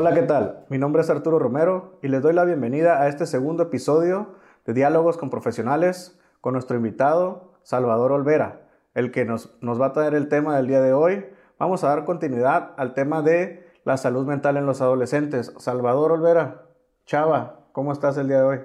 Hola, 0.00 0.14
¿qué 0.14 0.22
tal? 0.22 0.64
Mi 0.68 0.78
nombre 0.78 1.02
es 1.02 1.10
Arturo 1.10 1.40
Romero 1.40 1.98
y 2.04 2.06
les 2.06 2.22
doy 2.22 2.32
la 2.32 2.44
bienvenida 2.44 3.02
a 3.02 3.08
este 3.08 3.26
segundo 3.26 3.64
episodio 3.64 4.28
de 4.64 4.72
Diálogos 4.72 5.16
con 5.16 5.28
Profesionales 5.28 6.16
con 6.40 6.52
nuestro 6.52 6.76
invitado 6.76 7.54
Salvador 7.64 8.12
Olvera, 8.12 8.60
el 8.94 9.10
que 9.10 9.24
nos, 9.24 9.58
nos 9.60 9.80
va 9.80 9.86
a 9.86 9.92
traer 9.92 10.14
el 10.14 10.28
tema 10.28 10.56
del 10.56 10.68
día 10.68 10.80
de 10.80 10.92
hoy. 10.92 11.24
Vamos 11.58 11.82
a 11.82 11.88
dar 11.88 12.04
continuidad 12.04 12.74
al 12.76 12.94
tema 12.94 13.22
de 13.22 13.66
la 13.82 13.96
salud 13.96 14.24
mental 14.24 14.56
en 14.56 14.66
los 14.66 14.80
adolescentes. 14.80 15.52
Salvador 15.58 16.12
Olvera, 16.12 16.68
Chava, 17.04 17.66
¿cómo 17.72 17.90
estás 17.90 18.16
el 18.18 18.28
día 18.28 18.36
de 18.36 18.44
hoy? 18.44 18.58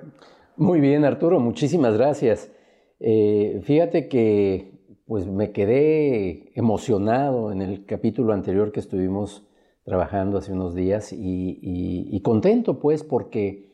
Muy 0.55 0.81
bien, 0.81 1.03
Arturo, 1.03 1.39
muchísimas 1.39 1.97
gracias. 1.97 2.51
Eh, 2.99 3.59
fíjate 3.63 4.07
que 4.07 4.71
pues 5.07 5.25
me 5.25 5.51
quedé 5.51 6.51
emocionado 6.53 7.51
en 7.51 7.63
el 7.63 7.87
capítulo 7.87 8.33
anterior 8.33 8.71
que 8.71 8.81
estuvimos 8.81 9.47
trabajando 9.83 10.37
hace 10.37 10.53
unos 10.53 10.73
días 10.73 11.09
y, 11.11 12.19
contento 12.23 12.79
pues 12.79 13.03
porque 13.03 13.71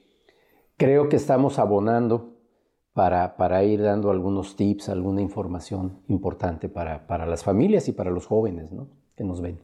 creo 0.77 1.09
que 1.09 1.15
estamos 1.15 1.59
abonando 1.59 2.35
para, 2.93 3.37
para, 3.37 3.63
ir 3.63 3.81
dando 3.83 4.09
algunos 4.09 4.55
tips, 4.55 4.89
alguna 4.89 5.21
información 5.21 6.01
importante 6.07 6.67
para, 6.67 7.07
para 7.07 7.25
las 7.25 7.43
familias 7.43 7.87
y 7.87 7.91
para 7.91 8.09
los 8.09 8.25
jóvenes 8.25 8.71
¿no? 8.71 8.87
que 9.15 9.23
nos 9.23 9.41
ven. 9.41 9.59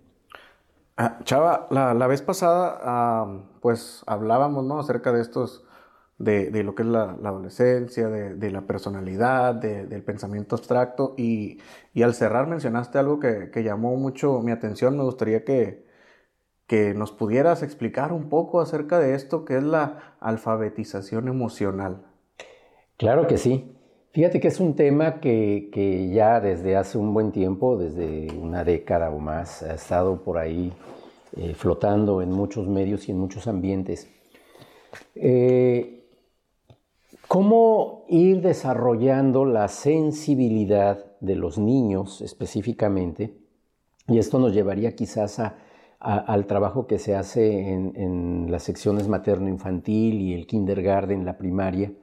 Ah, 0.98 1.20
Chava, 1.24 1.68
la, 1.72 1.94
la, 1.94 2.08
vez 2.08 2.22
pasada 2.22 3.26
pues 3.60 4.04
hablábamos 4.06 4.64
¿no? 4.64 4.80
acerca 4.80 5.12
de 5.12 5.22
estos, 5.22 5.66
de, 6.18 6.52
de 6.52 6.64
lo 6.64 6.76
que 6.76 6.84
es 6.84 6.88
la, 6.88 7.18
la 7.22 7.30
adolescencia, 7.30 8.08
de, 8.08 8.36
de, 8.36 8.52
la 8.52 8.62
personalidad, 8.62 9.56
del 9.56 10.04
pensamiento 10.04 10.56
abstracto 10.56 11.16
y, 11.18 11.60
y, 11.94 12.04
al 12.04 12.14
cerrar 12.14 12.48
mencionaste 12.48 13.00
algo 13.00 13.20
que, 13.20 13.50
que 13.52 13.64
llamó 13.64 13.98
mucho 13.98 14.42
mi 14.42 14.52
atención, 14.52 14.96
me 14.96 15.04
gustaría 15.04 15.44
que, 15.44 15.85
que 16.68 16.94
nos 16.94 17.12
pudieras 17.12 17.62
explicar 17.64 18.12
un 18.12 18.30
poco 18.30 18.60
acerca 18.60 19.00
de 19.00 19.16
esto 19.16 19.46
que 19.46 19.58
es 19.58 19.64
la 19.64 20.16
alfabetización 20.20 21.28
emocional. 21.28 22.06
Claro 22.98 23.28
que 23.28 23.38
sí. 23.38 23.72
Fíjate 24.12 24.40
que 24.40 24.48
es 24.48 24.62
un 24.62 24.76
tema 24.76 25.20
que, 25.20 26.10
ya 26.14 26.40
desde 26.40 26.78
hace 26.78 26.98
un 26.98 27.14
buen 27.14 27.34
tiempo, 27.34 27.78
desde 27.78 28.32
una 28.32 28.64
década 28.64 29.10
o 29.10 29.20
más, 29.20 29.62
ha 29.62 29.74
estado 29.74 30.24
por 30.24 30.38
ahí 30.38 30.72
eh, 31.36 31.54
flotando 31.54 32.22
en 32.22 32.32
muchos 32.32 32.68
medios 32.68 33.10
y 33.10 33.12
en 33.12 33.20
muchos 33.20 33.48
ambientes. 33.48 34.10
Eh, 35.16 36.08
¿Cómo 37.28 38.06
ir 38.08 38.42
desarrollando 38.42 39.44
la 39.44 39.68
sensibilidad 39.68 41.06
de 41.20 41.36
los 41.36 41.58
niños 41.58 42.22
específicamente? 42.22 43.36
Y 44.08 44.20
esto 44.20 44.40
nos 44.40 44.54
llevaría 44.54 44.96
quizás 44.96 45.40
a 45.40 45.58
al 46.00 46.46
trabajo 46.46 46.88
que 46.88 47.00
se 47.00 47.16
hace 47.16 47.72
en, 47.72 48.52
las 48.52 48.64
secciones 48.64 49.08
materno-infantil 49.08 50.22
y 50.22 50.34
el 50.34 50.46
kindergarten, 50.46 51.26
la 51.26 51.38
primaria, 51.38 51.94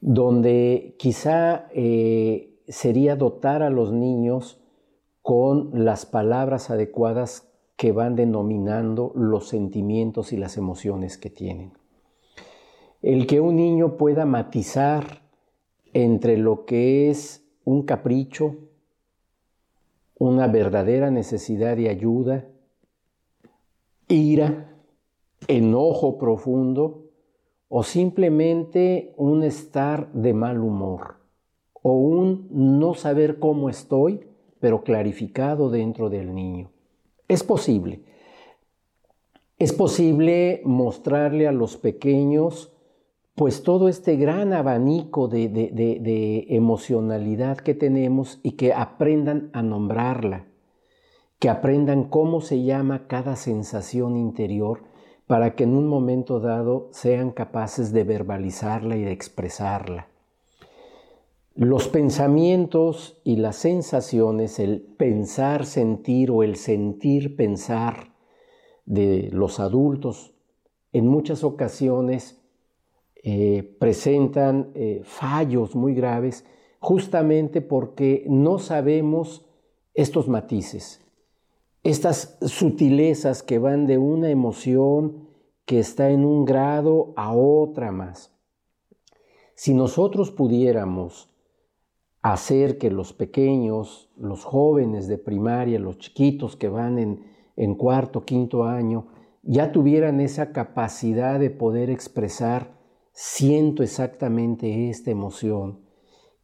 donde 0.00 0.94
quizá 0.98 1.66
eh, 1.72 2.58
sería 2.68 3.16
dotar 3.16 3.62
a 3.62 3.70
los 3.70 3.92
niños 3.92 4.60
con 5.22 5.70
las 5.84 6.06
palabras 6.06 6.70
adecuadas 6.70 7.48
que 7.76 7.92
van 7.92 8.16
denominando 8.16 9.12
los 9.14 9.48
sentimientos 9.48 10.32
y 10.32 10.36
las 10.36 10.56
emociones 10.56 11.18
que 11.18 11.30
tienen. 11.30 11.72
El 13.02 13.26
que 13.26 13.40
un 13.40 13.56
niño 13.56 13.96
pueda 13.96 14.24
matizar 14.24 15.22
entre 15.92 16.36
lo 16.36 16.64
que 16.64 17.10
es 17.10 17.44
un 17.64 17.82
capricho, 17.82 18.56
una 20.18 20.48
verdadera 20.48 21.10
necesidad 21.10 21.76
de 21.76 21.88
ayuda, 21.88 22.46
ira, 24.08 24.68
enojo 25.46 26.18
profundo 26.18 27.10
o 27.68 27.82
simplemente 27.82 29.12
un 29.16 29.44
estar 29.44 30.12
de 30.12 30.32
mal 30.34 30.60
humor 30.60 31.16
o 31.82 31.92
un 31.92 32.48
no 32.50 32.94
saber 32.94 33.38
cómo 33.38 33.68
estoy, 33.70 34.26
pero 34.58 34.82
clarificado 34.82 35.70
dentro 35.70 36.10
del 36.10 36.34
niño. 36.34 36.70
Es 37.28 37.44
posible. 37.44 38.02
Es 39.58 39.72
posible 39.72 40.62
mostrarle 40.64 41.46
a 41.46 41.52
los 41.52 41.76
pequeños 41.76 42.72
pues 43.34 43.62
todo 43.62 43.88
este 43.88 44.16
gran 44.16 44.52
abanico 44.52 45.28
de, 45.28 45.48
de 45.48 46.46
emocionalidad 46.48 47.58
que 47.58 47.74
tenemos 47.74 48.40
y 48.42 48.52
que 48.52 48.72
aprendan 48.72 49.50
a 49.52 49.62
nombrarla 49.62 50.48
que 51.38 51.48
aprendan 51.48 52.04
cómo 52.04 52.40
se 52.40 52.62
llama 52.64 53.06
cada 53.06 53.36
sensación 53.36 54.16
interior 54.16 54.82
para 55.26 55.54
que 55.54 55.64
en 55.64 55.76
un 55.76 55.86
momento 55.86 56.40
dado 56.40 56.88
sean 56.90 57.30
capaces 57.30 57.92
de 57.92 58.02
verbalizarla 58.02 58.96
y 58.96 59.02
de 59.02 59.12
expresarla. 59.12 60.08
Los 61.54 61.88
pensamientos 61.88 63.20
y 63.24 63.36
las 63.36 63.56
sensaciones, 63.56 64.58
el 64.58 64.80
pensar, 64.80 65.66
sentir 65.66 66.30
o 66.30 66.42
el 66.42 66.56
sentir, 66.56 67.36
pensar 67.36 68.14
de 68.86 69.28
los 69.32 69.60
adultos, 69.60 70.34
en 70.92 71.06
muchas 71.06 71.44
ocasiones 71.44 72.40
eh, 73.22 73.76
presentan 73.78 74.70
eh, 74.74 75.02
fallos 75.04 75.74
muy 75.74 75.94
graves 75.94 76.46
justamente 76.78 77.60
porque 77.60 78.24
no 78.28 78.58
sabemos 78.58 79.44
estos 79.94 80.28
matices 80.28 81.04
estas 81.88 82.36
sutilezas 82.42 83.42
que 83.42 83.58
van 83.58 83.86
de 83.86 83.96
una 83.96 84.28
emoción 84.28 85.26
que 85.64 85.78
está 85.78 86.10
en 86.10 86.26
un 86.26 86.44
grado 86.44 87.14
a 87.16 87.32
otra 87.32 87.92
más. 87.92 88.30
Si 89.54 89.72
nosotros 89.72 90.30
pudiéramos 90.30 91.30
hacer 92.20 92.76
que 92.76 92.90
los 92.90 93.14
pequeños, 93.14 94.10
los 94.18 94.44
jóvenes 94.44 95.08
de 95.08 95.16
primaria, 95.16 95.78
los 95.78 95.96
chiquitos 95.96 96.56
que 96.56 96.68
van 96.68 97.24
en, 97.56 97.74
cuarto, 97.74 98.26
quinto 98.26 98.64
año, 98.64 99.08
ya 99.42 99.72
tuvieran 99.72 100.20
esa 100.20 100.52
capacidad 100.52 101.40
de 101.40 101.48
poder 101.48 101.88
expresar, 101.88 102.78
siento 103.12 103.82
exactamente 103.82 104.90
esta 104.90 105.10
emoción, 105.10 105.87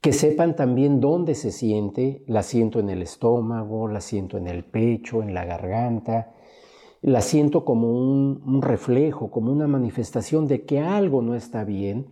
que 0.04 0.12
sepan 0.12 0.54
también 0.54 1.00
dónde 1.00 1.34
se 1.34 1.50
siente, 1.50 2.22
la 2.26 2.42
siento 2.42 2.78
en 2.78 2.90
el 2.90 3.00
estómago, 3.00 3.88
la 3.88 4.02
siento 4.02 4.36
en 4.36 4.48
el 4.48 4.62
pecho, 4.62 5.22
en 5.22 5.32
la 5.32 5.46
garganta, 5.46 6.34
la 7.00 7.22
siento 7.22 7.64
como 7.64 7.90
un, 7.90 8.60
reflejo, 8.60 9.30
como 9.30 9.50
una 9.50 9.66
manifestación 9.66 10.46
de 10.46 10.66
que 10.66 10.78
algo 10.80 11.22
no 11.22 11.34
está 11.34 11.64
bien. 11.64 12.04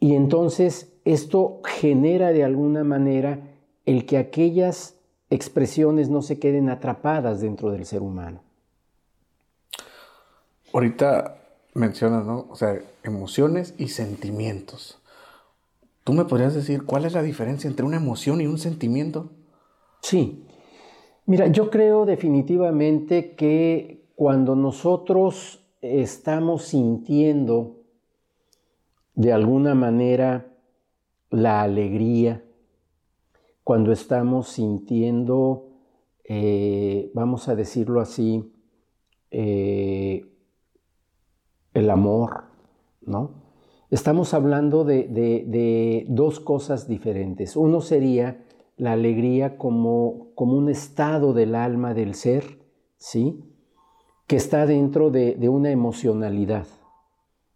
Y 0.00 0.16
entonces 0.16 0.92
esto 1.04 1.60
genera 1.64 2.32
de 2.32 2.42
alguna 2.42 2.82
manera 2.82 3.38
el 3.86 4.04
que 4.04 4.18
aquellas 4.18 4.96
expresiones 5.30 6.08
no 6.08 6.22
se 6.22 6.40
queden 6.40 6.68
atrapadas 6.68 7.40
dentro 7.40 7.70
del 7.70 7.86
ser 7.86 8.02
humano. 8.02 8.40
Ahorita 10.72 11.36
mencionas, 11.72 12.26
¿no? 12.26 12.48
O 12.50 12.56
sea, 12.56 12.80
emociones 13.04 13.76
y 13.78 13.90
sentimientos. 13.90 15.00
¿Tú 16.04 16.12
me 16.12 16.24
podrías 16.24 16.54
decir 16.54 16.84
cuál 16.84 17.04
es 17.04 17.12
la 17.12 17.22
diferencia 17.22 17.68
entre 17.68 17.84
una 17.84 17.96
emoción 17.96 18.40
y 18.40 18.46
un 18.46 18.58
sentimiento? 18.58 19.30
Sí. 20.02 20.46
Mira, 21.26 21.48
yo 21.48 21.70
creo 21.70 22.06
definitivamente 22.06 23.34
que 23.36 24.08
cuando 24.16 24.56
nosotros 24.56 25.64
estamos 25.80 26.64
sintiendo 26.64 27.76
de 29.14 29.32
alguna 29.32 29.74
manera 29.74 30.46
la 31.30 31.62
alegría, 31.62 32.42
cuando 33.62 33.92
estamos 33.92 34.48
sintiendo, 34.48 35.68
eh, 36.24 37.10
vamos 37.14 37.48
a 37.48 37.54
decirlo 37.54 38.00
así, 38.00 38.52
eh, 39.30 40.26
el 41.74 41.90
amor, 41.90 42.44
¿no? 43.02 43.39
Estamos 43.90 44.34
hablando 44.34 44.84
de, 44.84 46.06
dos 46.08 46.38
cosas 46.38 46.86
diferentes. 46.86 47.56
Uno 47.56 47.80
sería 47.80 48.44
la 48.76 48.92
alegría 48.92 49.58
como, 49.58 50.28
un 50.36 50.68
estado 50.68 51.32
del 51.32 51.56
alma 51.56 51.92
del 51.92 52.14
ser, 52.14 52.60
¿sí? 52.98 53.42
Que 54.28 54.36
está 54.36 54.64
dentro 54.64 55.10
de, 55.10 55.48
una 55.48 55.72
emocionalidad, 55.72 56.68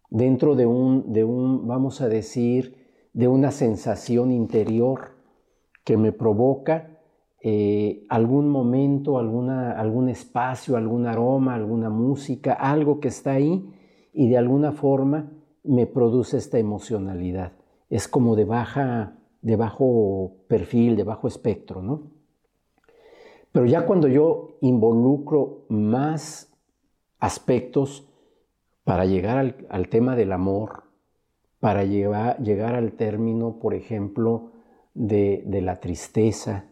dentro 0.09 0.55
de 0.55 0.65
un, 0.65 1.13
de 1.13 1.23
un, 1.23 1.67
vamos 1.67 2.01
a 2.01 2.09
decir, 2.09 2.75
de 3.13 3.29
una 3.29 3.51
sensación 3.51 4.33
interior 4.33 5.11
que 5.85 5.95
me 5.95 6.11
provoca 6.11 6.99
eh, 7.41 8.05
algún 8.09 8.49
momento, 8.49 9.19
alguna, 9.19 9.71
algún 9.71 10.09
espacio, 10.09 10.75
algún 10.75 11.07
aroma, 11.07 11.55
alguna 11.55 11.89
música, 11.89 12.51
algo 12.51 12.99
que 12.99 13.07
está 13.07 13.31
ahí 13.31 13.71
y 14.11 14.27
de 14.27 14.37
alguna 14.37 14.73
forma 14.73 15.31
me 15.67 15.87
produce 15.87 16.37
esta 16.37 16.57
emocionalidad. 16.59 17.53
Es 17.89 18.07
como 18.07 18.35
de, 18.35 18.45
bajo 18.45 20.31
perfil, 20.47 20.95
de 20.95 21.03
bajo 21.03 21.27
espectro, 21.27 21.81
¿no? 21.81 22.11
Pero 23.51 23.65
ya 23.65 23.85
cuando 23.85 24.07
yo 24.07 24.57
involucro 24.61 25.65
más 25.69 26.51
aspectos 27.19 28.07
para 28.83 29.05
llegar 29.05 29.55
al, 29.69 29.89
tema 29.89 30.15
del 30.15 30.33
amor, 30.33 30.83
para 31.59 31.83
llegar 31.83 32.75
al 32.75 32.91
término, 32.93 33.59
por 33.59 33.73
ejemplo, 33.73 34.51
de, 34.93 35.43
de, 35.45 35.61
la 35.61 35.79
tristeza, 35.79 36.65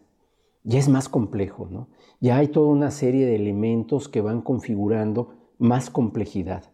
ya 0.62 0.78
es 0.78 0.88
más 0.88 1.08
complejo, 1.08 1.68
¿no? 1.70 1.88
Ya 2.20 2.36
hay 2.36 2.48
toda 2.48 2.68
una 2.68 2.90
serie 2.90 3.26
de 3.26 3.36
elementos 3.36 4.08
que 4.08 4.20
van 4.20 4.42
configurando 4.42 5.34
más 5.58 5.90
complejidad. 5.90 6.73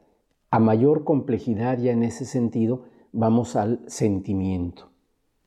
A 0.51 0.59
mayor 0.59 1.05
complejidad 1.05 1.79
ya 1.79 1.93
en 1.93 2.03
ese 2.03 2.25
sentido 2.25 2.83
vamos 3.13 3.57
al 3.57 3.81
sentimiento, 3.87 4.91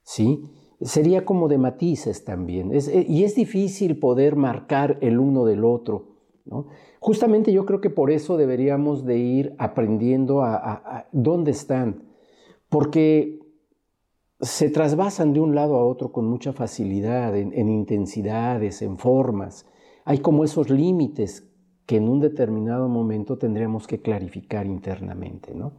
¿sí? 0.01 0.43
Sería 0.81 1.25
como 1.25 1.47
de 1.47 1.57
matices 1.57 2.25
también. 2.25 2.71
Eh, 2.73 3.05
y 3.07 3.23
es 3.23 3.35
difícil 3.35 3.99
poder 3.99 4.35
marcar 4.35 4.97
el 5.01 5.19
uno 5.19 5.45
del 5.45 5.63
otro, 5.63 6.13
¿no? 6.45 6.67
Justamente 6.99 7.51
yo 7.51 7.65
creo 7.65 7.81
que 7.81 7.89
por 7.89 8.11
eso 8.11 8.37
deberíamos 8.37 9.05
de 9.05 9.17
ir 9.17 9.55
aprendiendo 9.57 10.41
a, 10.41 11.05
dónde 11.11 11.51
están, 11.51 12.03
porque 12.69 13.39
se 14.39 14.69
trasvasan 14.69 15.33
de 15.33 15.41
un 15.41 15.53
lado 15.53 15.75
a 15.75 15.85
otro 15.85 16.13
con 16.13 16.25
mucha 16.25 16.53
facilidad, 16.53 17.35
en, 17.35 17.51
en 17.53 17.67
intensidades, 17.67 18.81
en 18.81 18.97
formas. 18.97 19.65
Hay 20.05 20.19
como 20.19 20.45
esos 20.45 20.69
límites 20.69 21.52
que 21.85 21.97
en 21.97 22.07
un 22.09 22.19
determinado 22.19 22.87
momento 22.87 23.37
tendríamos 23.37 23.87
que 23.87 24.01
clarificar 24.01 24.65
internamente, 24.65 25.53
¿no? 25.53 25.73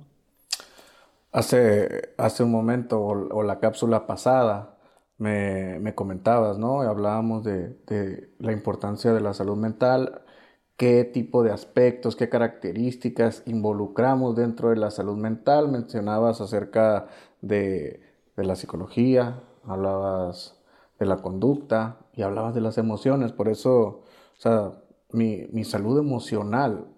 Hace, 1.33 2.13
hace 2.17 2.45
un 2.45 2.53
momento, 2.53 3.03
o, 3.03 3.43
la 3.43 3.59
cápsula 3.59 4.07
pasada, 4.07 4.77
me, 5.19 5.79
me, 5.81 5.95
comentabas, 5.95 6.59
¿no? 6.59 6.83
Hablábamos 6.83 7.45
de, 7.45 7.71
de, 7.87 8.31
la 8.39 8.53
importancia 8.53 9.13
de 9.13 9.21
la 9.21 9.35
salud 9.35 9.57
mental, 9.57 10.23
qué 10.77 11.05
tipo 11.05 11.43
de 11.43 11.53
aspectos, 11.53 12.17
qué 12.17 12.29
características 12.29 13.43
involucramos 13.47 14.37
dentro 14.37 14.71
de 14.71 14.77
la 14.77 14.91
salud 14.91 15.17
mental. 15.17 15.69
Mencionabas 15.69 16.41
acerca 16.41 17.09
de, 17.41 18.01
de 18.37 18.45
la 18.45 18.57
psicología, 18.57 19.41
hablabas 19.67 20.57
de 20.99 21.07
la 21.07 21.17
conducta 21.19 21.99
y 22.13 22.23
hablabas 22.23 22.55
de 22.55 22.61
las 22.61 22.79
emociones. 22.79 23.33
Por 23.33 23.49
eso, 23.49 23.73
o 23.73 24.05
sea, 24.39 24.73
mi, 25.15 25.65
salud 25.65 25.99
emocional 25.99 26.89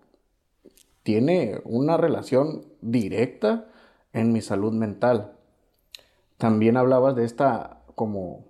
tiene 1.02 1.60
una 1.64 1.96
relación 1.96 2.64
directa 2.80 3.68
en 4.12 4.32
mi 4.32 4.40
salud 4.40 4.72
mental. 4.72 5.36
También 6.38 6.76
hablabas 6.76 7.14
de 7.14 7.24
esta 7.24 7.82
como 7.94 8.46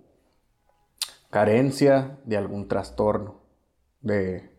carencia 1.29 2.17
de 2.23 2.37
algún 2.37 2.67
trastorno. 2.67 3.41
De, 4.01 4.49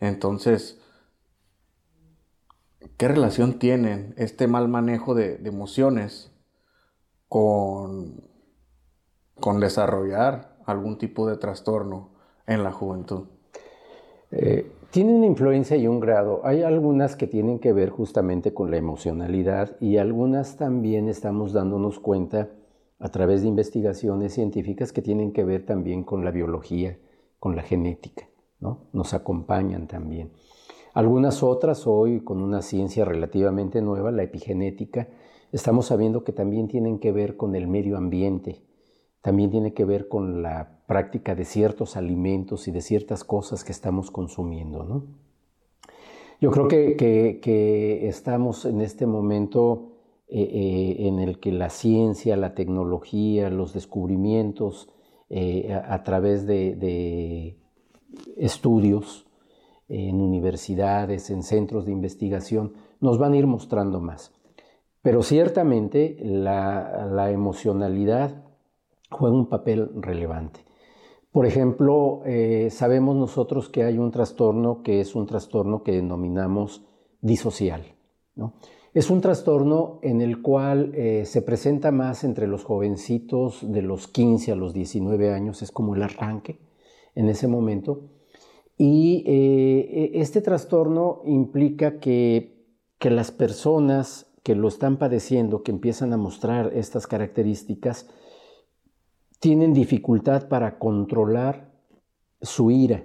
entonces, 0.00 0.80
¿qué 2.96 3.08
relación 3.08 3.58
tienen 3.58 4.14
este 4.16 4.46
mal 4.46 4.68
manejo 4.68 5.14
de, 5.14 5.40
emociones 5.44 6.32
con, 7.28 8.22
con 9.40 9.58
desarrollar 9.58 10.56
algún 10.64 10.96
tipo 10.96 11.28
de 11.28 11.36
trastorno 11.36 12.14
en 12.46 12.62
la 12.62 12.72
juventud? 12.72 13.33
Eh, 14.36 14.66
tiene 14.90 15.14
una 15.14 15.26
influencia 15.26 15.76
y 15.76 15.86
un 15.86 16.00
grado. 16.00 16.40
Hay 16.44 16.62
algunas 16.62 17.14
que 17.14 17.28
tienen 17.28 17.60
que 17.60 17.72
ver 17.72 17.90
justamente 17.90 18.52
con 18.52 18.70
la 18.70 18.76
emocionalidad 18.76 19.76
y 19.80 19.96
algunas 19.98 20.56
también 20.56 21.08
estamos 21.08 21.52
dándonos 21.52 22.00
cuenta 22.00 22.50
a 22.98 23.08
través 23.10 23.42
de 23.42 23.48
investigaciones 23.48 24.34
científicas 24.34 24.92
que 24.92 25.02
tienen 25.02 25.32
que 25.32 25.44
ver 25.44 25.64
también 25.64 26.02
con 26.02 26.24
la 26.24 26.32
biología, 26.32 26.98
con 27.38 27.54
la 27.54 27.62
genética, 27.62 28.28
¿no? 28.58 28.88
Nos 28.92 29.14
acompañan 29.14 29.86
también. 29.86 30.32
Algunas 30.94 31.42
otras 31.44 31.86
hoy 31.86 32.20
con 32.20 32.40
una 32.40 32.62
ciencia 32.62 33.04
relativamente 33.04 33.82
nueva, 33.82 34.10
la 34.10 34.24
epigenética, 34.24 35.08
estamos 35.52 35.86
sabiendo 35.86 36.24
que 36.24 36.32
también 36.32 36.66
tienen 36.66 36.98
que 36.98 37.12
ver 37.12 37.36
con 37.36 37.54
el 37.54 37.68
medio 37.68 37.96
ambiente, 37.96 38.62
también 39.24 39.50
tiene 39.50 39.72
que 39.72 39.86
ver 39.86 40.06
con 40.06 40.42
la 40.42 40.80
práctica 40.86 41.34
de 41.34 41.46
ciertos 41.46 41.96
alimentos 41.96 42.68
y 42.68 42.72
de 42.72 42.82
ciertas 42.82 43.24
cosas 43.24 43.64
que 43.64 43.72
estamos 43.72 44.10
consumiendo. 44.10 44.84
¿no? 44.84 45.06
Yo 46.42 46.50
creo 46.50 46.68
que, 46.68 48.06
estamos 48.06 48.66
en 48.66 48.82
este 48.82 49.06
momento 49.06 49.92
eh, 50.28 50.42
eh, 50.42 51.08
en 51.08 51.20
el 51.20 51.40
que 51.40 51.52
la 51.52 51.70
ciencia, 51.70 52.36
la 52.36 52.54
tecnología, 52.54 53.48
los 53.48 53.72
descubrimientos 53.72 54.90
eh, 55.30 55.72
a, 55.72 56.02
través 56.02 56.46
de, 56.46 57.56
estudios 58.36 59.26
en 59.88 60.20
universidades, 60.20 61.30
en 61.30 61.44
centros 61.44 61.86
de 61.86 61.92
investigación, 61.92 62.74
nos 63.00 63.16
van 63.16 63.32
a 63.32 63.38
ir 63.38 63.46
mostrando 63.46 64.02
más. 64.02 64.34
Pero 65.00 65.22
ciertamente 65.22 66.18
la 66.20 67.30
emocionalidad 67.30 68.43
juega 69.14 69.36
un 69.36 69.48
papel 69.48 69.90
relevante. 69.96 70.60
Por 71.32 71.46
ejemplo, 71.46 72.22
eh, 72.26 72.68
sabemos 72.70 73.16
nosotros 73.16 73.68
que 73.68 73.82
hay 73.82 73.98
un 73.98 74.10
trastorno 74.10 74.82
que 74.82 75.00
es 75.00 75.16
un 75.16 75.26
trastorno 75.26 75.82
que 75.82 75.92
denominamos 75.92 76.84
disocial. 77.20 77.82
Es 78.92 79.10
un 79.10 79.20
trastorno 79.20 79.98
en 80.02 80.20
el 80.20 80.42
cual 80.42 80.92
eh, 80.94 81.24
se 81.26 81.42
presenta 81.42 81.90
más 81.90 82.22
entre 82.22 82.46
los 82.46 82.62
jovencitos 82.62 83.60
de 83.62 83.82
los 83.82 84.06
15 84.06 84.52
a 84.52 84.54
los 84.54 84.72
19 84.72 85.32
años, 85.32 85.62
es 85.62 85.72
como 85.72 85.96
el 85.96 86.02
arranque 86.04 86.60
en 87.16 87.28
ese 87.28 87.48
momento. 87.48 88.02
Y 88.78 89.24
eh, 89.26 90.12
e, 90.14 90.20
este 90.20 90.40
trastorno 90.40 91.22
implica 91.24 91.98
que, 91.98 92.64
que 92.98 93.10
las 93.10 93.32
personas 93.32 94.32
que 94.44 94.54
lo 94.54 94.68
están 94.68 94.98
padeciendo, 94.98 95.62
que 95.62 95.72
empiezan 95.72 96.12
a 96.12 96.16
mostrar 96.16 96.72
estas 96.74 97.08
características, 97.08 98.08
tienen 99.44 99.74
dificultad 99.74 100.48
para 100.48 100.78
controlar 100.78 101.70
su 102.40 102.70
ira 102.70 103.04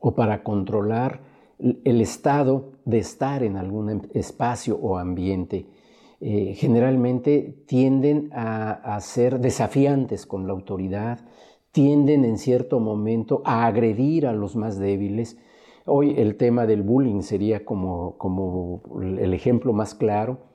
o 0.00 0.14
para 0.14 0.42
controlar 0.42 1.20
el 1.58 2.00
estado 2.00 2.72
de 2.86 2.96
estar 2.96 3.42
en 3.42 3.58
algún 3.58 3.90
em, 3.90 4.00
espacio 4.14 4.78
o 4.78 4.96
ambiente. 4.96 5.66
Eh, 6.22 6.54
generalmente 6.56 7.62
tienden 7.66 8.30
a, 8.32 8.98
ser 9.02 9.38
desafiantes 9.38 10.24
con 10.24 10.46
la 10.46 10.54
autoridad, 10.54 11.20
tienden 11.72 12.24
en 12.24 12.38
cierto 12.38 12.80
momento 12.80 13.42
a 13.44 13.66
agredir 13.66 14.26
a 14.26 14.32
los 14.32 14.56
más 14.56 14.78
débiles. 14.78 15.36
Hoy 15.84 16.14
el 16.16 16.38
tema 16.38 16.64
del 16.64 16.80
bullying 16.80 17.20
sería 17.20 17.66
como, 17.66 18.16
como 18.16 18.80
el 18.98 19.34
ejemplo 19.34 19.74
más 19.74 19.94
claro, 19.94 20.53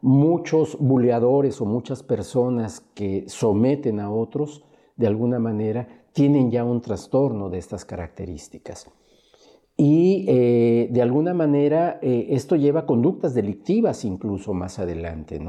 muchos 0.00 0.76
buleadores 0.78 1.60
o 1.60 1.66
muchas 1.66 2.02
personas 2.02 2.80
que 2.94 3.24
someten 3.28 4.00
a 4.00 4.10
otros, 4.10 4.64
de 4.96 5.06
alguna 5.06 5.38
manera, 5.38 5.88
tienen 6.12 6.50
ya 6.50 6.64
un 6.64 6.80
trastorno 6.80 7.50
de 7.50 7.58
estas 7.58 7.84
características. 7.84 8.90
Y 9.76 10.24
eh, 10.28 10.88
de 10.90 11.02
alguna 11.02 11.34
manera 11.34 11.98
eh, 12.00 12.26
esto 12.30 12.54
lleva 12.54 12.80
a 12.80 12.86
conductas 12.86 13.34
delictivas 13.34 14.04
incluso 14.04 14.54
más 14.54 14.78
adelante. 14.78 15.40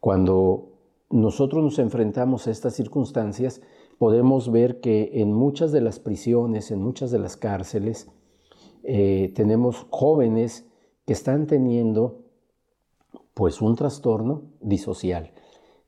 Cuando 0.00 0.72
nosotros 1.10 1.62
nos 1.62 1.78
enfrentamos 1.78 2.46
a 2.46 2.50
estas 2.50 2.74
circunstancias, 2.74 3.62
podemos 3.98 4.50
ver 4.50 4.80
que 4.80 5.10
en 5.14 5.32
muchas 5.32 5.70
de 5.70 5.80
las 5.80 6.00
prisiones, 6.00 6.72
en 6.72 6.82
muchas 6.82 7.12
de 7.12 7.20
las 7.20 7.36
cárceles, 7.36 8.10
eh, 8.82 9.32
tenemos 9.36 9.86
jóvenes 9.90 10.66
que 11.06 11.12
están 11.12 11.46
teniendo 11.46 12.21
pues 13.34 13.62
un 13.62 13.76
trastorno 13.76 14.42
disocial. 14.60 15.32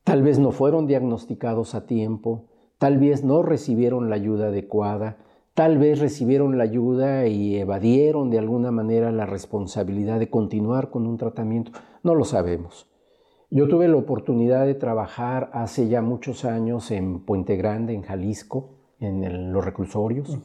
Tal 0.04 0.22
vez 0.22 0.38
no 0.38 0.50
fueron 0.50 0.86
diagnosticados 0.86 1.74
a 1.74 1.86
tiempo, 1.86 2.46
tal 2.78 2.98
vez 2.98 3.24
no 3.24 3.42
recibieron 3.42 4.10
la 4.10 4.16
ayuda 4.16 4.48
adecuada, 4.48 5.18
tal 5.54 5.78
vez 5.78 5.98
recibieron 5.98 6.58
la 6.58 6.64
ayuda 6.64 7.26
y 7.26 7.56
evadieron 7.56 8.30
de 8.30 8.38
alguna 8.38 8.70
manera 8.70 9.12
la 9.12 9.26
responsabilidad 9.26 10.18
de 10.18 10.30
continuar 10.30 10.90
con 10.90 11.06
un 11.06 11.16
tratamiento. 11.16 11.72
No 12.02 12.14
lo 12.14 12.24
sabemos. 12.24 12.88
Yo 13.50 13.68
tuve 13.68 13.88
la 13.88 13.96
oportunidad 13.96 14.66
de 14.66 14.74
trabajar 14.74 15.50
hace 15.52 15.88
ya 15.88 16.02
muchos 16.02 16.44
años 16.44 16.90
en 16.90 17.24
Puente 17.24 17.56
Grande, 17.56 17.94
en 17.94 18.02
Jalisco, 18.02 18.70
en 18.98 19.52
los 19.52 19.64
reclusorios, 19.64 20.38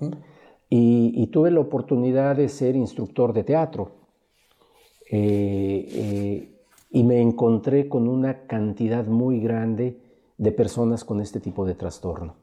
y, 0.70 1.25
tuve 1.27 1.50
la 1.50 1.62
oportunidad 1.62 2.36
de 2.36 2.48
ser 2.50 2.75
instructor 2.75 3.34
de 3.34 3.44
teatro. 3.44 3.94
Eh, 5.12 5.88
eh, 5.91 6.58
y 6.89 7.03
me 7.03 7.22
encontré 7.22 7.88
con 7.88 8.08
una 8.08 8.48
cantidad 8.48 9.05
muy 9.05 9.39
grande 9.39 10.01
de 10.38 10.51
personas 10.51 11.03
con 11.03 11.22
este 11.22 11.39
tipo 11.39 11.65
de 11.65 11.75
trastorno. 11.75 12.36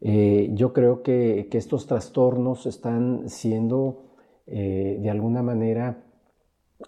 Eh, 0.00 0.50
yo 0.54 0.72
creo 0.72 1.02
que, 1.02 1.48
estos 1.52 1.86
trastornos 1.86 2.66
están 2.66 3.28
siendo 3.28 4.04
eh, 4.46 4.98
de 5.00 5.10
alguna 5.10 5.42
manera 5.42 6.04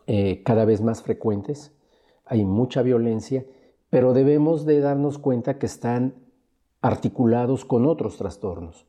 eh, 0.06 0.42
cada 0.44 0.64
vez 0.64 0.80
más 0.80 1.02
frecuentes, 1.02 1.76
hay 2.24 2.44
mucha 2.44 2.82
violencia, 2.82 3.44
pero 3.90 4.12
debemos 4.12 4.64
de 4.64 4.80
darnos 4.80 5.18
cuenta 5.18 5.58
que 5.58 5.66
están 5.66 6.14
articulados 6.80 7.64
con 7.64 7.86
otros 7.86 8.16
trastornos. 8.16 8.86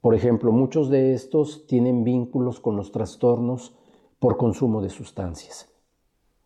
Por 0.00 0.16
ejemplo, 0.16 0.50
muchos 0.50 0.90
de 0.90 1.14
estos 1.14 1.66
tienen 1.68 2.02
vínculos 2.02 2.58
con 2.58 2.76
los 2.76 2.90
trastornos 2.90 3.76
por 4.18 4.36
consumo 4.36 4.82
de 4.82 4.90
sustancias. 4.90 5.71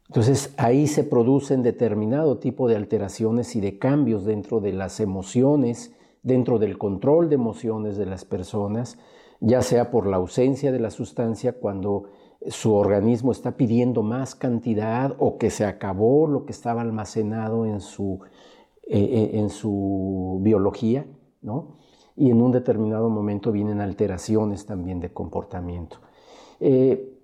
Entonces 0.09 0.55
ahí 0.57 0.87
se 0.87 1.05
producen 1.05 1.63
determinado 1.63 2.39
tipo 2.39 2.69
de 2.69 2.77
alteraciones 2.77 3.57
y 3.57 3.61
de 3.61 3.79
cambios 3.79 4.25
dentro 4.25 4.61
de 4.61 4.73
las 4.73 5.01
emociones, 5.01 5.95
dentro 6.23 6.59
del 6.59 6.79
control 6.79 7.29
de 7.29 7.35
emociones 7.35 7.97
de 7.97 8.07
las 8.07 8.25
personas, 8.25 8.99
ya 9.41 9.63
sea 9.63 9.91
por 9.91 10.07
la 10.07 10.17
ausencia 10.17 10.73
de 10.73 10.81
la 10.81 10.91
sustancia 10.91 11.53
cuando 11.53 12.11
su 12.49 12.75
organismo 12.75 13.33
está 13.33 13.57
pidiendo 13.57 14.03
más 14.03 14.35
cantidad 14.35 15.15
o 15.19 15.39
que 15.39 15.51
se 15.51 15.65
acabó 15.65 16.27
lo 16.27 16.45
que 16.45 16.53
estaba 16.53 16.83
almacenado 16.83 17.67
en 17.67 17.81
su, 17.81 18.21
eh, 18.87 18.99
eh, 18.99 19.31
en 19.39 19.51
su 19.51 20.39
biología, 20.43 21.07
¿no? 21.43 21.77
y 22.17 22.31
en 22.31 22.41
un 22.41 22.51
determinado 22.51 23.11
momento 23.11 23.53
vienen 23.53 23.81
alteraciones 23.81 24.65
también 24.65 25.01
de 25.01 25.13
comportamiento. 25.13 25.99
Eh, 26.61 27.16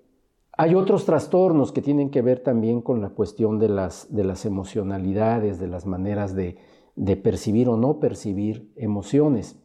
hay 0.62 0.76
otros 0.76 1.06
trastornos 1.06 1.72
que 1.72 1.82
tienen 1.82 2.10
que 2.10 2.22
ver 2.22 2.38
también 2.38 2.82
con 2.82 3.00
la 3.00 3.08
cuestión 3.08 3.58
de 3.58 3.68
las, 3.68 4.14
de 4.14 4.22
las 4.22 4.44
emocionalidades, 4.44 5.58
de 5.58 5.66
las 5.66 5.86
maneras 5.86 6.36
de, 6.36 6.56
de 6.94 7.16
percibir 7.16 7.68
o 7.68 7.76
no 7.76 7.98
percibir 7.98 8.72
emociones. 8.76 9.56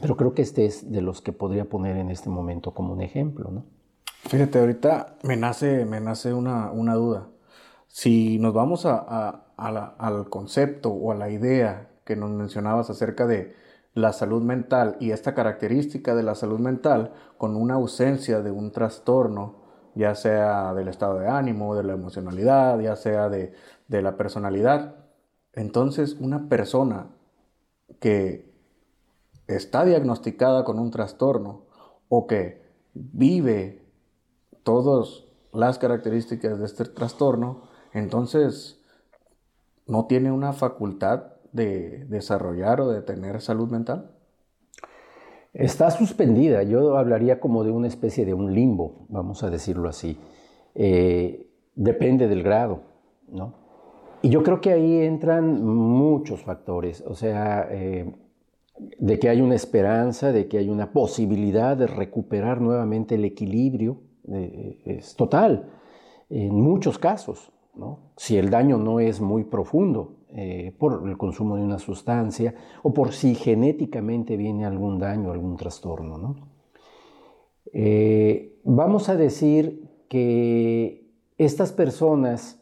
Pero 0.00 0.16
creo 0.16 0.32
que 0.32 0.42
este 0.42 0.66
es 0.66 0.92
de 0.92 1.00
los 1.00 1.20
que 1.20 1.32
podría 1.32 1.68
poner 1.68 1.96
en 1.96 2.10
este 2.10 2.30
momento 2.30 2.74
como 2.74 2.92
un 2.92 3.00
ejemplo, 3.00 3.50
¿no? 3.50 3.64
Fíjate, 4.28 4.60
ahorita 4.60 5.16
me 5.24 5.36
nace, 5.36 5.84
me 5.84 6.00
nace 6.00 6.32
una, 6.32 6.70
una 6.70 6.94
duda. 6.94 7.26
Si 7.88 8.38
nos 8.38 8.54
vamos 8.54 8.86
a, 8.86 8.98
a, 9.00 9.46
al 9.56 10.28
concepto 10.28 10.90
o 10.90 11.10
a 11.10 11.16
la 11.16 11.30
idea 11.30 11.90
que 12.04 12.14
nos 12.14 12.30
mencionabas 12.30 12.88
acerca 12.88 13.26
de 13.26 13.56
la 13.94 14.12
salud 14.12 14.42
mental 14.42 14.96
y 15.00 15.10
esta 15.10 15.34
característica 15.34 16.14
de 16.14 16.22
la 16.22 16.36
salud 16.36 16.60
mental 16.60 17.14
con 17.36 17.56
una 17.56 17.74
ausencia 17.74 18.42
de 18.42 18.52
un 18.52 18.70
trastorno, 18.70 19.59
ya 19.94 20.14
sea 20.14 20.74
del 20.74 20.88
estado 20.88 21.18
de 21.18 21.28
ánimo, 21.28 21.74
de 21.74 21.84
la 21.84 21.94
emocionalidad, 21.94 22.78
ya 22.80 22.96
sea 22.96 23.28
de, 23.28 23.52
de 23.88 24.02
la 24.02 24.16
personalidad, 24.16 24.96
entonces 25.52 26.16
una 26.20 26.48
persona 26.48 27.08
que 28.00 28.50
está 29.46 29.84
diagnosticada 29.84 30.64
con 30.64 30.78
un 30.78 30.90
trastorno 30.90 31.66
o 32.08 32.26
que 32.26 32.62
vive 32.94 33.84
todas 34.62 35.24
las 35.52 35.78
características 35.78 36.58
de 36.58 36.66
este 36.66 36.84
trastorno, 36.84 37.62
entonces 37.92 38.80
no 39.86 40.06
tiene 40.06 40.30
una 40.30 40.52
facultad 40.52 41.24
de 41.52 42.04
desarrollar 42.08 42.80
o 42.80 42.88
de 42.88 43.02
tener 43.02 43.40
salud 43.40 43.68
mental? 43.68 44.10
Está 45.52 45.90
suspendida, 45.90 46.62
yo 46.62 46.96
hablaría 46.96 47.40
como 47.40 47.64
de 47.64 47.72
una 47.72 47.88
especie 47.88 48.24
de 48.24 48.34
un 48.34 48.54
limbo, 48.54 49.06
vamos 49.08 49.42
a 49.42 49.50
decirlo 49.50 49.88
así. 49.88 50.16
Eh, 50.76 51.48
depende 51.74 52.28
del 52.28 52.44
grado, 52.44 52.82
¿no? 53.28 53.54
Y 54.22 54.28
yo 54.28 54.44
creo 54.44 54.60
que 54.60 54.70
ahí 54.70 54.98
entran 54.98 55.64
muchos 55.64 56.42
factores, 56.42 57.02
o 57.04 57.14
sea, 57.14 57.66
eh, 57.70 58.14
de 58.98 59.18
que 59.18 59.28
hay 59.28 59.40
una 59.40 59.56
esperanza, 59.56 60.30
de 60.30 60.46
que 60.46 60.58
hay 60.58 60.68
una 60.68 60.92
posibilidad 60.92 61.76
de 61.76 61.88
recuperar 61.88 62.60
nuevamente 62.60 63.16
el 63.16 63.24
equilibrio, 63.24 64.02
eh, 64.32 64.82
es 64.84 65.16
total, 65.16 65.68
en 66.28 66.60
muchos 66.60 66.98
casos, 66.98 67.50
¿no? 67.74 68.12
si 68.16 68.36
el 68.36 68.50
daño 68.50 68.78
no 68.78 69.00
es 69.00 69.20
muy 69.20 69.42
profundo 69.42 70.19
eh, 70.34 70.74
por 70.78 71.08
el 71.08 71.16
consumo 71.16 71.56
de 71.56 71.62
una 71.62 71.78
sustancia 71.78 72.54
o 72.82 72.92
por 72.92 73.12
si 73.12 73.34
genéticamente 73.34 74.36
viene 74.36 74.64
algún 74.64 74.98
daño, 74.98 75.32
algún 75.32 75.56
trastorno. 75.56 76.18
¿no? 76.18 76.36
vamos 78.64 79.08
a 79.08 79.16
decir 79.16 79.88
que 80.08 81.08
estas 81.38 81.72
personas 81.72 82.60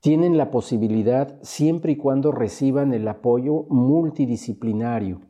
tienen 0.00 0.36
la 0.36 0.52
posibilidad 0.52 1.36
siempre 1.42 1.92
y 1.92 1.96
cuando 1.96 2.30
reciban 2.30 2.94
el 2.94 3.08
apoyo 3.08 3.64
multidisciplinario. 3.70 5.20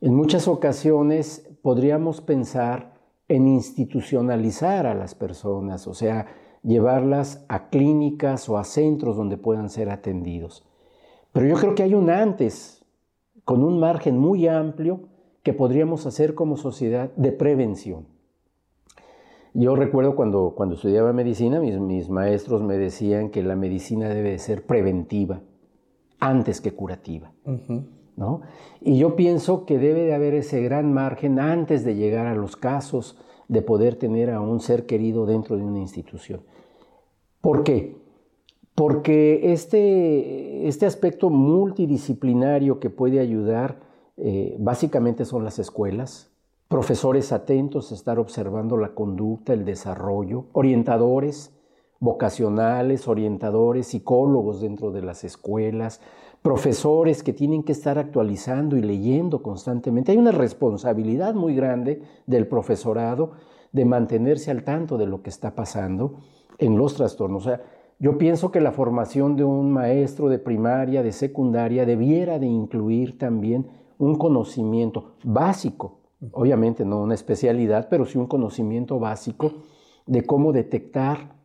En 0.00 0.14
muchas 0.14 0.46
ocasiones 0.46 1.50
podríamos 1.60 2.20
pensar 2.20 2.94
en 3.28 3.46
institucionalizar 3.46 4.86
a 4.86 4.94
las 4.94 5.14
personas, 5.14 5.86
o 5.86 5.94
sea, 5.94 6.26
llevarlas 6.62 7.44
a 7.48 7.68
clínicas 7.68 8.48
o 8.48 8.58
a 8.58 8.64
centros 8.64 9.16
donde 9.16 9.36
puedan 9.36 9.70
ser 9.70 9.90
atendidos. 9.90 10.64
Pero 11.32 11.46
yo 11.46 11.56
creo 11.56 11.74
que 11.74 11.82
hay 11.82 11.94
un 11.94 12.10
antes, 12.10 12.84
con 13.44 13.62
un 13.64 13.78
margen 13.80 14.18
muy 14.18 14.46
amplio, 14.48 15.08
que 15.42 15.52
podríamos 15.52 16.06
hacer 16.06 16.34
como 16.34 16.56
sociedad 16.56 17.10
de 17.16 17.32
prevención. 17.32 18.06
Yo 19.52 19.74
recuerdo 19.74 20.14
cuando, 20.14 20.54
cuando 20.56 20.74
estudiaba 20.76 21.12
medicina, 21.12 21.60
mis, 21.60 21.78
mis 21.78 22.08
maestros 22.08 22.62
me 22.62 22.76
decían 22.76 23.30
que 23.30 23.42
la 23.42 23.56
medicina 23.56 24.08
debe 24.08 24.38
ser 24.38 24.64
preventiva 24.64 25.40
antes 26.20 26.60
que 26.60 26.72
curativa. 26.72 27.32
¿no? 28.16 28.42
Y 28.80 28.98
yo 28.98 29.16
pienso 29.16 29.64
que 29.64 29.78
debe 29.78 30.04
de 30.04 30.14
haber 30.14 30.34
ese 30.34 30.62
gran 30.62 30.92
margen 30.92 31.40
antes 31.40 31.84
de 31.84 31.96
llegar 31.96 32.26
a 32.26 32.34
los 32.34 32.56
casos 32.56 33.18
de 33.50 33.62
poder 33.62 33.96
tener 33.96 34.30
a 34.30 34.40
un 34.40 34.60
ser 34.60 34.86
querido 34.86 35.26
dentro 35.26 35.56
de 35.56 35.64
una 35.64 35.80
institución. 35.80 36.42
¿Por 37.40 37.64
qué? 37.64 37.96
Porque 38.76 39.52
este, 39.52 40.68
este 40.68 40.86
aspecto 40.86 41.30
multidisciplinario 41.30 42.78
que 42.78 42.90
puede 42.90 43.18
ayudar 43.18 43.80
eh, 44.16 44.56
básicamente 44.60 45.24
son 45.24 45.42
las 45.42 45.58
escuelas, 45.58 46.30
profesores 46.68 47.32
atentos 47.32 47.90
a 47.90 47.96
estar 47.96 48.20
observando 48.20 48.76
la 48.76 48.94
conducta, 48.94 49.52
el 49.52 49.64
desarrollo, 49.64 50.46
orientadores 50.52 51.52
vocacionales, 51.98 53.08
orientadores, 53.08 53.88
psicólogos 53.88 54.60
dentro 54.60 54.92
de 54.92 55.02
las 55.02 55.24
escuelas, 55.24 56.00
profesores 56.42 57.22
que 57.22 57.32
tienen 57.32 57.62
que 57.62 57.72
estar 57.72 57.98
actualizando 57.98 58.76
y 58.76 58.82
leyendo 58.82 59.42
constantemente. 59.42 60.12
Hay 60.12 60.18
una 60.18 60.32
responsabilidad 60.32 61.34
muy 61.34 61.54
grande 61.54 62.02
del 62.26 62.46
profesorado 62.46 63.32
de 63.72 63.84
mantenerse 63.84 64.50
al 64.50 64.64
tanto 64.64 64.98
de 64.98 65.06
lo 65.06 65.22
que 65.22 65.30
está 65.30 65.54
pasando 65.54 66.20
en 66.58 66.76
los 66.76 66.94
trastornos. 66.94 67.46
O 67.46 67.48
sea, 67.50 67.62
yo 67.98 68.16
pienso 68.18 68.50
que 68.50 68.60
la 68.60 68.72
formación 68.72 69.36
de 69.36 69.44
un 69.44 69.70
maestro 69.70 70.28
de 70.28 70.38
primaria, 70.38 71.02
de 71.02 71.12
secundaria, 71.12 71.84
debiera 71.84 72.38
de 72.38 72.46
incluir 72.46 73.18
también 73.18 73.68
un 73.98 74.16
conocimiento 74.16 75.16
básico 75.22 76.00
obviamente 76.32 76.84
no 76.84 77.02
una 77.02 77.14
especialidad, 77.14 77.88
pero 77.88 78.04
sí 78.04 78.18
un 78.18 78.26
conocimiento 78.26 78.98
básico 78.98 79.52
de 80.06 80.24
cómo 80.24 80.52
detectar 80.52 81.36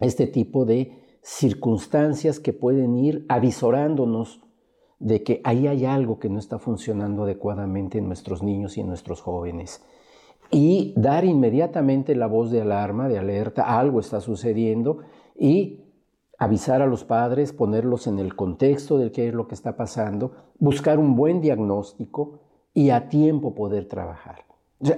este 0.00 0.26
tipo 0.26 0.64
de 0.64 1.03
circunstancias 1.24 2.38
que 2.38 2.52
pueden 2.52 2.96
ir 2.96 3.26
avisorándonos 3.28 4.40
de 5.00 5.22
que 5.22 5.40
ahí 5.42 5.66
hay 5.66 5.84
algo 5.84 6.18
que 6.18 6.28
no 6.28 6.38
está 6.38 6.58
funcionando 6.58 7.24
adecuadamente 7.24 7.98
en 7.98 8.06
nuestros 8.06 8.42
niños 8.42 8.76
y 8.76 8.82
en 8.82 8.88
nuestros 8.88 9.20
jóvenes. 9.20 9.84
Y 10.50 10.94
dar 10.96 11.24
inmediatamente 11.24 12.14
la 12.14 12.26
voz 12.26 12.50
de 12.50 12.60
alarma, 12.60 13.08
de 13.08 13.18
alerta, 13.18 13.78
algo 13.78 13.98
está 13.98 14.20
sucediendo 14.20 14.98
y 15.36 15.80
avisar 16.38 16.82
a 16.82 16.86
los 16.86 17.04
padres, 17.04 17.52
ponerlos 17.52 18.06
en 18.06 18.18
el 18.18 18.36
contexto 18.36 18.98
de 18.98 19.10
qué 19.10 19.28
es 19.28 19.34
lo 19.34 19.48
que 19.48 19.54
está 19.54 19.76
pasando, 19.76 20.32
buscar 20.58 20.98
un 20.98 21.16
buen 21.16 21.40
diagnóstico, 21.40 22.40
y 22.74 22.90
a 22.90 23.08
tiempo 23.08 23.54
poder 23.54 23.86
trabajar. 23.86 24.44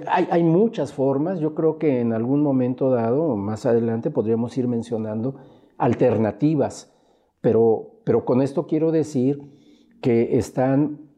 hay, 0.07 0.43
muchas 0.43 0.91
formas, 0.91 1.39
yo 1.39 1.53
creo 1.53 1.77
que 1.77 2.01
en 2.01 2.11
algún 2.11 2.41
momento 2.41 2.89
dado, 2.89 3.37
más 3.37 3.65
adelante, 3.65 4.09
podríamos 4.09 4.57
ir 4.57 4.67
mencionando 4.67 5.35
alternativas, 5.77 6.93
pero, 7.41 8.01
pero 8.03 8.25
con 8.25 8.41
esto 8.41 8.67
quiero 8.67 8.91
decir 8.91 9.41
que 10.01 10.37
están 10.37 11.09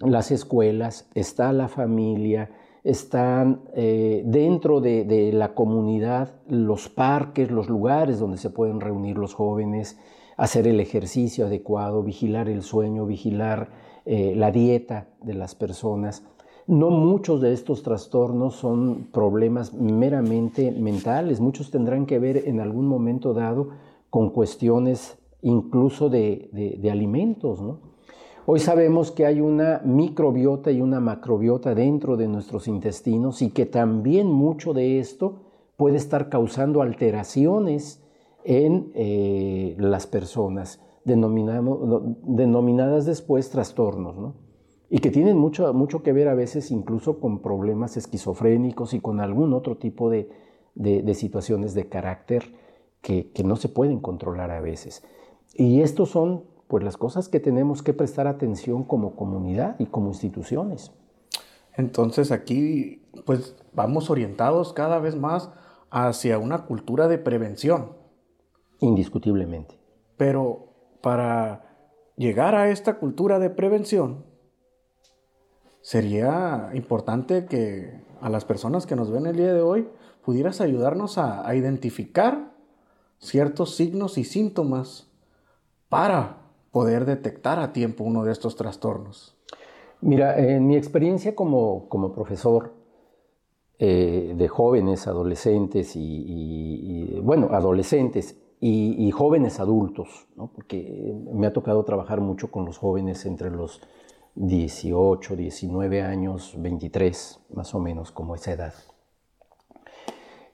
las 0.00 0.30
escuelas, 0.30 1.08
está 1.14 1.52
la 1.52 1.68
familia, 1.68 2.50
están 2.84 3.62
eh, 3.74 4.22
dentro 4.24 4.80
de, 4.80 5.04
de, 5.04 5.32
la 5.32 5.54
comunidad 5.54 6.40
los 6.48 6.88
parques, 6.88 7.50
los 7.50 7.68
lugares 7.68 8.18
donde 8.18 8.38
se 8.38 8.50
pueden 8.50 8.80
reunir 8.80 9.18
los 9.18 9.34
jóvenes, 9.34 9.98
hacer 10.36 10.66
el 10.66 10.80
ejercicio 10.80 11.46
adecuado, 11.46 12.02
vigilar 12.02 12.48
el 12.48 12.62
sueño, 12.62 13.04
vigilar 13.04 13.68
eh, 14.06 14.34
la 14.34 14.50
dieta 14.50 15.08
de 15.22 15.34
las 15.34 15.54
personas. 15.54 16.24
No 16.66 16.88
muchos 16.90 17.42
de 17.42 17.52
estos 17.52 17.82
trastornos 17.82 18.54
son 18.54 19.08
problemas 19.12 19.74
meramente 19.74 20.72
mentales, 20.72 21.40
muchos 21.40 21.70
tendrán 21.70 22.06
que 22.06 22.18
ver 22.18 22.48
en 22.48 22.60
algún 22.60 22.86
momento 22.86 23.34
dado 23.34 23.70
con 24.10 24.30
cuestiones 24.30 25.18
incluso 25.42 26.10
de, 26.10 26.80
alimentos. 26.90 27.60
Hoy 28.46 28.60
sabemos 28.60 29.10
que 29.10 29.26
hay 29.26 29.40
una 29.40 29.80
microbiota 29.84 30.70
y 30.70 30.80
una 30.80 31.00
macrobiota 31.00 31.74
dentro 31.74 32.16
de 32.16 32.28
nuestros 32.28 32.68
intestinos 32.68 33.42
y 33.42 33.50
que 33.50 33.66
también 33.66 34.26
mucho 34.26 34.74
de 34.74 34.98
esto 34.98 35.42
puede 35.76 35.96
estar 35.96 36.28
causando 36.28 36.82
alteraciones 36.82 38.02
en 38.44 38.90
eh, 38.94 39.76
las 39.78 40.06
personas 40.06 40.80
denominadas 41.04 43.06
después 43.06 43.50
trastornos, 43.50 44.16
¿no? 44.16 44.34
y 44.90 44.98
que 44.98 45.10
tienen 45.10 45.38
mucho, 45.38 45.72
mucho 45.72 46.02
que 46.02 46.12
ver 46.12 46.28
a 46.28 46.34
veces 46.34 46.72
incluso 46.72 47.20
con 47.20 47.40
problemas 47.40 47.96
esquizofrénicos 47.96 48.92
y 48.92 49.00
con 49.00 49.20
algún 49.20 49.54
otro 49.54 49.76
tipo 49.76 50.10
de, 50.10 50.28
de, 50.74 51.14
situaciones 51.14 51.74
de 51.74 51.88
carácter 51.88 52.42
que, 53.02 53.30
no 53.44 53.56
se 53.56 53.68
pueden 53.68 54.00
controlar 54.00 54.50
a 54.50 54.60
veces. 54.60 55.02
Y 55.54 55.80
estos 55.80 56.10
son 56.10 56.44
pues 56.68 56.84
las 56.84 56.96
cosas 56.96 57.28
que 57.28 57.40
tenemos 57.40 57.82
que 57.82 57.92
prestar 57.92 58.26
atención 58.26 58.84
como 58.84 59.16
comunidad 59.16 59.76
y 59.78 59.86
como 59.86 60.08
instituciones. 60.08 60.92
Entonces 61.76 62.30
aquí 62.30 63.02
pues 63.26 63.56
vamos 63.72 64.10
orientados 64.10 64.72
cada 64.72 64.98
vez 64.98 65.16
más 65.16 65.50
hacia 65.90 66.38
una 66.38 66.66
cultura 66.66 67.08
de 67.08 67.18
prevención. 67.18 67.96
Indiscutiblemente. 68.78 69.78
Pero 70.16 70.68
para 71.00 71.64
llegar 72.16 72.54
a 72.54 72.70
esta 72.70 72.98
cultura 72.98 73.38
de 73.38 73.50
prevención, 73.50 74.24
sería 75.80 76.70
importante 76.74 77.46
que 77.46 78.00
a 78.20 78.28
las 78.28 78.44
personas 78.44 78.86
que 78.86 78.96
nos 78.96 79.10
ven 79.10 79.26
el 79.26 79.36
día 79.36 79.54
de 79.54 79.62
hoy 79.62 79.88
pudieras 80.24 80.60
ayudarnos 80.60 81.18
a, 81.18 81.54
identificar 81.54 82.52
ciertos 83.20 83.76
signos 83.76 84.18
y 84.18 84.24
síntomas 84.24 85.06
para 85.88 86.38
poder 86.72 87.04
detectar 87.04 87.58
a 87.58 87.72
tiempo 87.72 88.04
uno 88.04 88.24
de 88.24 88.32
estos 88.32 88.56
trastornos. 88.56 89.36
Mira, 90.00 90.38
en 90.38 90.66
mi 90.66 90.76
experiencia 90.76 91.34
como, 91.34 91.88
profesor 92.14 92.72
eh, 93.78 94.34
de 94.36 94.48
jóvenes, 94.48 95.06
adolescentes 95.06 95.92
y, 95.94 97.20
bueno, 97.22 97.50
adolescentes 97.52 98.36
y, 98.60 99.10
jóvenes 99.10 99.60
adultos, 99.60 100.26
porque 100.54 101.14
me 101.32 101.46
ha 101.46 101.52
tocado 101.52 101.84
trabajar 101.84 102.20
mucho 102.20 102.50
con 102.50 102.64
los 102.64 102.78
jóvenes 102.78 103.26
entre 103.26 103.50
los 103.50 103.82
18, 104.36 105.36
19 105.36 106.02
años, 106.02 106.54
23, 106.56 107.40
más 107.52 107.74
o 107.74 107.80
menos 107.80 108.10
como 108.10 108.34
esa 108.34 108.52
edad. 108.52 108.74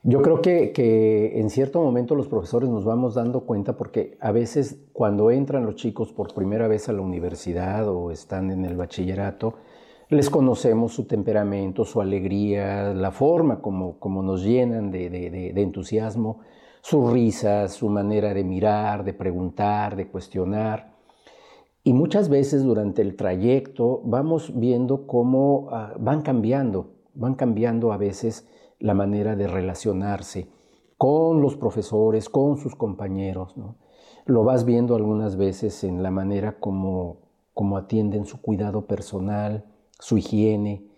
Yo 0.09 0.23
creo 0.23 0.41
que, 0.41 1.33
en 1.35 1.51
cierto 1.51 1.83
momento 1.83 2.15
los 2.15 2.29
profesores 2.29 2.69
nos 2.69 2.85
vamos 2.85 3.17
dando 3.17 3.41
cuenta 3.41 3.77
porque 3.77 4.17
a 4.21 4.31
veces 4.31 4.79
cuando 4.93 5.33
entran 5.33 5.67
los 5.67 5.75
chicos 5.75 6.13
por 6.13 6.33
primera 6.33 6.69
vez 6.69 6.89
a 6.89 6.93
la 6.93 7.01
universidad 7.01 7.89
o 7.89 8.13
están 8.13 8.53
en 8.53 8.65
el 8.65 8.77
bachillerato, 8.77 9.55
les 10.09 10.31
conocemos 10.31 10.93
su 10.93 11.07
temperamento, 11.09 11.85
su 11.85 12.01
alegría, 12.01 12.95
la 12.95 13.11
forma 13.11 13.61
como, 13.61 14.23
nos 14.23 14.45
llenan 14.45 14.93
de, 14.93 15.11
de 15.11 15.61
entusiasmo, 15.61 16.39
sus 16.83 17.13
risas, 17.13 17.73
su 17.73 17.89
manera 17.89 18.33
de 18.33 18.45
mirar, 18.45 19.03
de 19.03 19.13
preguntar, 19.13 19.97
de 19.97 20.07
cuestionar. 20.07 20.95
Y 21.83 21.95
muchas 21.95 22.29
veces 22.29 22.63
durante 22.63 23.03
el 23.03 23.17
trayecto 23.17 24.03
vamos 24.05 24.53
viendo 24.55 25.09
cómo 25.09 25.67
ah, 25.73 25.95
van 25.99 26.23
cambiando, 26.23 26.93
van 27.15 27.35
cambiando 27.35 27.93
a 27.93 27.97
veces 27.97 28.47
la 28.78 28.95
manera 28.95 29.37
de 29.37 29.47
relacionarse 29.47 30.49
con 30.99 31.40
los 31.40 31.56
profesores, 31.56 32.28
con 32.28 32.59
sus 32.59 32.75
compañeros. 32.75 33.54
Lo 34.25 34.45
vas 34.45 34.64
viendo 34.64 34.97
algunas 34.97 35.37
veces 35.37 35.85
en 35.85 36.02
la 36.02 36.11
manera 36.11 36.59
como, 36.59 37.18
como 37.54 37.76
atienden 37.76 38.25
su 38.25 38.40
cuidado 38.40 38.87
personal, 38.87 39.64
su 39.99 40.18
higiene. 40.18 40.88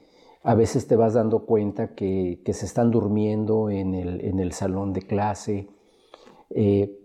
A 0.42 0.54
veces 0.54 0.86
te 0.86 0.96
vas 0.96 1.14
dando 1.14 1.44
cuenta 1.44 1.94
que, 1.94 2.40
se 2.46 2.66
están 2.66 2.90
durmiendo 2.90 3.70
en 3.70 3.94
el, 3.94 4.24
en 4.24 4.38
el 4.38 4.52
salón 4.52 4.92
de 4.92 5.02
clase. 5.02 5.68
Eh, 6.50 6.98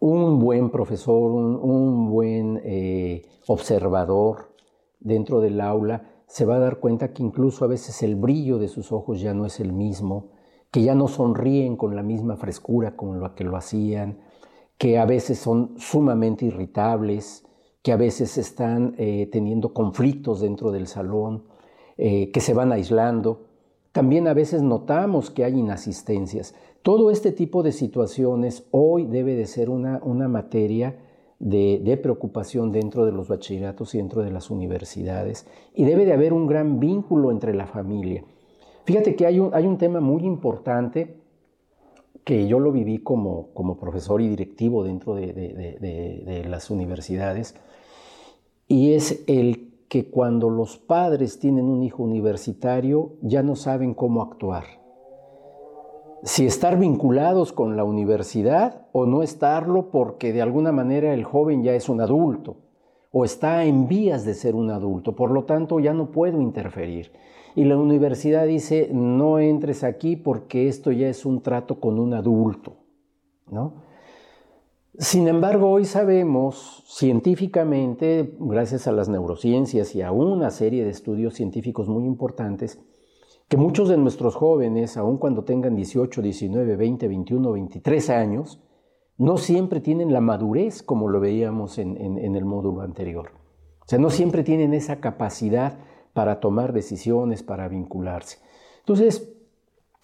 un 0.00 0.38
buen 0.38 0.70
profesor, 0.70 1.32
un, 1.32 2.10
buen 2.10 2.60
eh, 2.64 3.26
observador 3.46 4.52
dentro 5.00 5.40
del 5.40 5.60
aula 5.60 6.15
se 6.26 6.44
va 6.44 6.56
a 6.56 6.60
dar 6.60 6.80
cuenta 6.80 7.12
que 7.12 7.22
incluso 7.22 7.64
a 7.64 7.68
veces 7.68 8.02
el 8.02 8.16
brillo 8.16 8.58
de 8.58 8.68
sus 8.68 8.92
ojos 8.92 9.20
ya 9.20 9.32
no 9.32 9.46
es 9.46 9.60
el 9.60 9.72
mismo, 9.72 10.30
que 10.70 10.82
ya 10.82 10.94
no 10.94 11.08
sonríen 11.08 11.76
con 11.76 11.94
la 11.94 12.02
misma 12.02 12.36
frescura 12.36 12.96
con 12.96 13.20
la 13.20 13.34
que 13.34 13.44
lo 13.44 13.56
hacían, 13.56 14.18
que 14.78 14.98
a 14.98 15.06
veces 15.06 15.38
son 15.38 15.74
sumamente 15.78 16.44
irritables, 16.44 17.46
que 17.82 17.92
a 17.92 17.96
veces 17.96 18.36
están 18.36 18.94
eh, 18.98 19.28
teniendo 19.30 19.72
conflictos 19.72 20.40
dentro 20.40 20.72
del 20.72 20.88
salón, 20.88 21.44
eh, 21.96 22.30
que 22.32 22.40
se 22.40 22.52
van 22.52 22.72
aislando. 22.72 23.46
También 23.92 24.28
a 24.28 24.34
veces 24.34 24.62
notamos 24.62 25.30
que 25.30 25.44
hay 25.44 25.58
inasistencias. 25.58 26.54
Todo 26.82 27.10
este 27.10 27.32
tipo 27.32 27.62
de 27.62 27.72
situaciones 27.72 28.66
hoy 28.70 29.06
debe 29.06 29.34
de 29.34 29.46
ser 29.46 29.70
una, 29.70 30.00
una 30.02 30.28
materia 30.28 30.98
de, 31.38 31.98
preocupación 32.02 32.72
dentro 32.72 33.04
de 33.04 33.12
los 33.12 33.28
bachilleratos 33.28 33.94
y 33.94 33.98
dentro 33.98 34.22
de 34.22 34.30
las 34.30 34.50
universidades 34.50 35.46
y 35.74 35.84
debe 35.84 36.04
de 36.04 36.12
haber 36.12 36.32
un 36.32 36.46
gran 36.46 36.80
vínculo 36.80 37.30
entre 37.30 37.54
la 37.54 37.66
familia. 37.66 38.24
Fíjate 38.84 39.16
que 39.16 39.26
hay 39.26 39.38
un, 39.38 39.54
hay 39.54 39.66
un 39.66 39.78
tema 39.78 40.00
muy 40.00 40.24
importante 40.24 41.20
que 42.24 42.48
yo 42.48 42.58
lo 42.58 42.72
viví 42.72 42.98
como, 42.98 43.48
como 43.52 43.78
profesor 43.78 44.20
y 44.20 44.28
directivo 44.28 44.82
dentro 44.84 45.14
de, 45.14 45.32
de 45.32 46.44
las 46.48 46.70
universidades 46.70 47.54
y 48.66 48.92
es 48.94 49.22
el 49.26 49.72
que 49.88 50.10
cuando 50.10 50.50
los 50.50 50.78
padres 50.78 51.38
tienen 51.38 51.66
un 51.66 51.84
hijo 51.84 52.02
universitario 52.02 53.12
ya 53.22 53.44
no 53.44 53.54
saben 53.54 53.94
cómo 53.94 54.22
actuar 54.22 54.85
si 56.26 56.44
estar 56.44 56.76
vinculados 56.76 57.52
con 57.52 57.76
la 57.76 57.84
universidad 57.84 58.88
o 58.90 59.06
no 59.06 59.22
estarlo 59.22 59.92
porque 59.92 60.32
de 60.32 60.42
alguna 60.42 60.72
manera 60.72 61.14
el 61.14 61.22
joven 61.22 61.62
ya 61.62 61.72
es 61.74 61.88
un 61.88 62.00
adulto 62.00 62.56
o 63.12 63.24
está 63.24 63.64
en 63.64 63.86
vías 63.86 64.24
de 64.24 64.34
ser 64.34 64.56
un 64.56 64.70
adulto, 64.70 65.14
por 65.14 65.30
lo 65.30 65.44
tanto 65.44 65.78
ya 65.78 65.94
no 65.94 66.10
puedo 66.10 66.40
interferir. 66.40 67.12
Y 67.54 67.64
la 67.64 67.76
universidad 67.76 68.44
dice, 68.44 68.90
no 68.92 69.38
entres 69.38 69.84
aquí 69.84 70.16
porque 70.16 70.66
esto 70.66 70.90
ya 70.90 71.08
es 71.08 71.24
un 71.24 71.42
trato 71.42 71.78
con 71.78 71.96
un 72.00 72.12
adulto, 72.12 72.74
¿no? 73.48 73.84
Sin 74.98 75.28
embargo, 75.28 75.70
hoy 75.70 75.84
sabemos 75.84 76.82
científicamente, 76.88 78.34
gracias 78.40 78.88
a 78.88 78.92
las 78.92 79.08
neurociencias 79.08 79.94
y 79.94 80.02
a 80.02 80.10
una 80.10 80.50
serie 80.50 80.82
de 80.82 80.90
estudios 80.90 81.34
científicos 81.34 81.88
muy 81.88 82.04
importantes, 82.04 82.80
que 83.48 83.56
muchos 83.56 83.88
de 83.88 83.96
nuestros 83.96 84.34
jóvenes, 84.34 84.96
aun 84.96 85.18
cuando 85.18 85.44
tengan 85.44 85.76
18, 85.76 86.20
19, 86.20 86.76
20, 86.76 87.08
21, 87.08 87.52
23 87.52 88.10
años, 88.10 88.60
no 89.18 89.38
siempre 89.38 89.80
tienen 89.80 90.12
la 90.12 90.20
madurez 90.20 90.82
como 90.82 91.08
lo 91.08 91.20
veíamos 91.20 91.78
en, 91.78 91.96
el 92.18 92.44
módulo 92.44 92.82
anterior. 92.82 93.30
O 93.80 93.88
sea, 93.88 93.98
no 93.98 94.10
siempre 94.10 94.42
tienen 94.42 94.74
esa 94.74 95.00
capacidad 95.00 95.78
para 96.12 96.40
tomar 96.40 96.72
decisiones, 96.72 97.42
para 97.42 97.68
vincularse. 97.68 98.38
Entonces, 98.80 99.32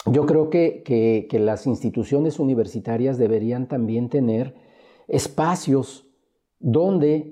yo 0.06 0.24
creo 0.26 0.48
que, 0.50 0.82
que 0.84 1.38
las 1.38 1.66
instituciones 1.66 2.38
universitarias 2.38 3.18
deberían 3.18 3.66
también 3.66 4.08
tener 4.08 4.54
espacios 5.08 6.06
donde 6.58 7.31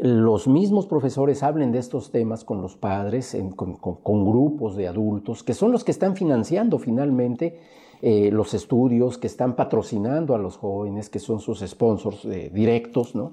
los 0.00 0.48
mismos 0.48 0.86
profesores 0.86 1.42
hablen 1.42 1.72
de 1.72 1.78
estos 1.78 2.10
temas 2.10 2.44
con 2.44 2.62
los 2.62 2.76
padres, 2.76 3.36
con, 3.56 4.24
grupos 4.24 4.76
de 4.76 4.88
adultos, 4.88 5.42
que 5.42 5.54
son 5.54 5.72
los 5.72 5.84
que 5.84 5.92
están 5.92 6.16
financiando 6.16 6.78
finalmente 6.78 7.60
eh, 8.02 8.30
los 8.30 8.54
estudios, 8.54 9.18
que 9.18 9.26
están 9.26 9.56
patrocinando 9.56 10.34
a 10.34 10.38
los 10.38 10.56
jóvenes, 10.56 11.10
que 11.10 11.18
son 11.18 11.40
sus 11.40 11.60
sponsors 11.60 12.24
eh, 12.24 12.50
directos, 12.52 13.14
¿no? 13.14 13.32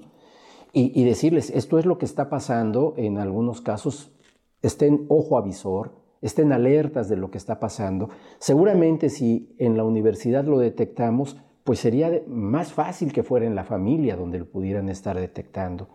Y, 0.78 1.04
decirles, 1.04 1.48
esto 1.48 1.78
es 1.78 1.86
lo 1.86 1.96
que 1.96 2.04
está 2.04 2.28
pasando, 2.28 2.92
en 2.98 3.16
algunos 3.16 3.62
casos 3.62 4.12
estén 4.60 5.06
ojo 5.08 5.38
avisor, 5.38 5.92
estén 6.20 6.52
alertas 6.52 7.08
de 7.08 7.16
lo 7.16 7.30
que 7.30 7.38
está 7.38 7.58
pasando. 7.58 8.10
Seguramente 8.38 9.08
si 9.08 9.54
en 9.56 9.78
la 9.78 9.84
universidad 9.84 10.44
lo 10.44 10.58
detectamos, 10.58 11.38
pues 11.64 11.78
sería 11.78 12.22
más 12.26 12.74
fácil 12.74 13.14
que 13.14 13.22
fuera 13.22 13.46
en 13.46 13.54
la 13.54 13.64
familia 13.64 14.16
donde 14.16 14.40
lo 14.40 14.50
pudieran 14.50 14.90
estar 14.90 15.18
detectando 15.18 15.88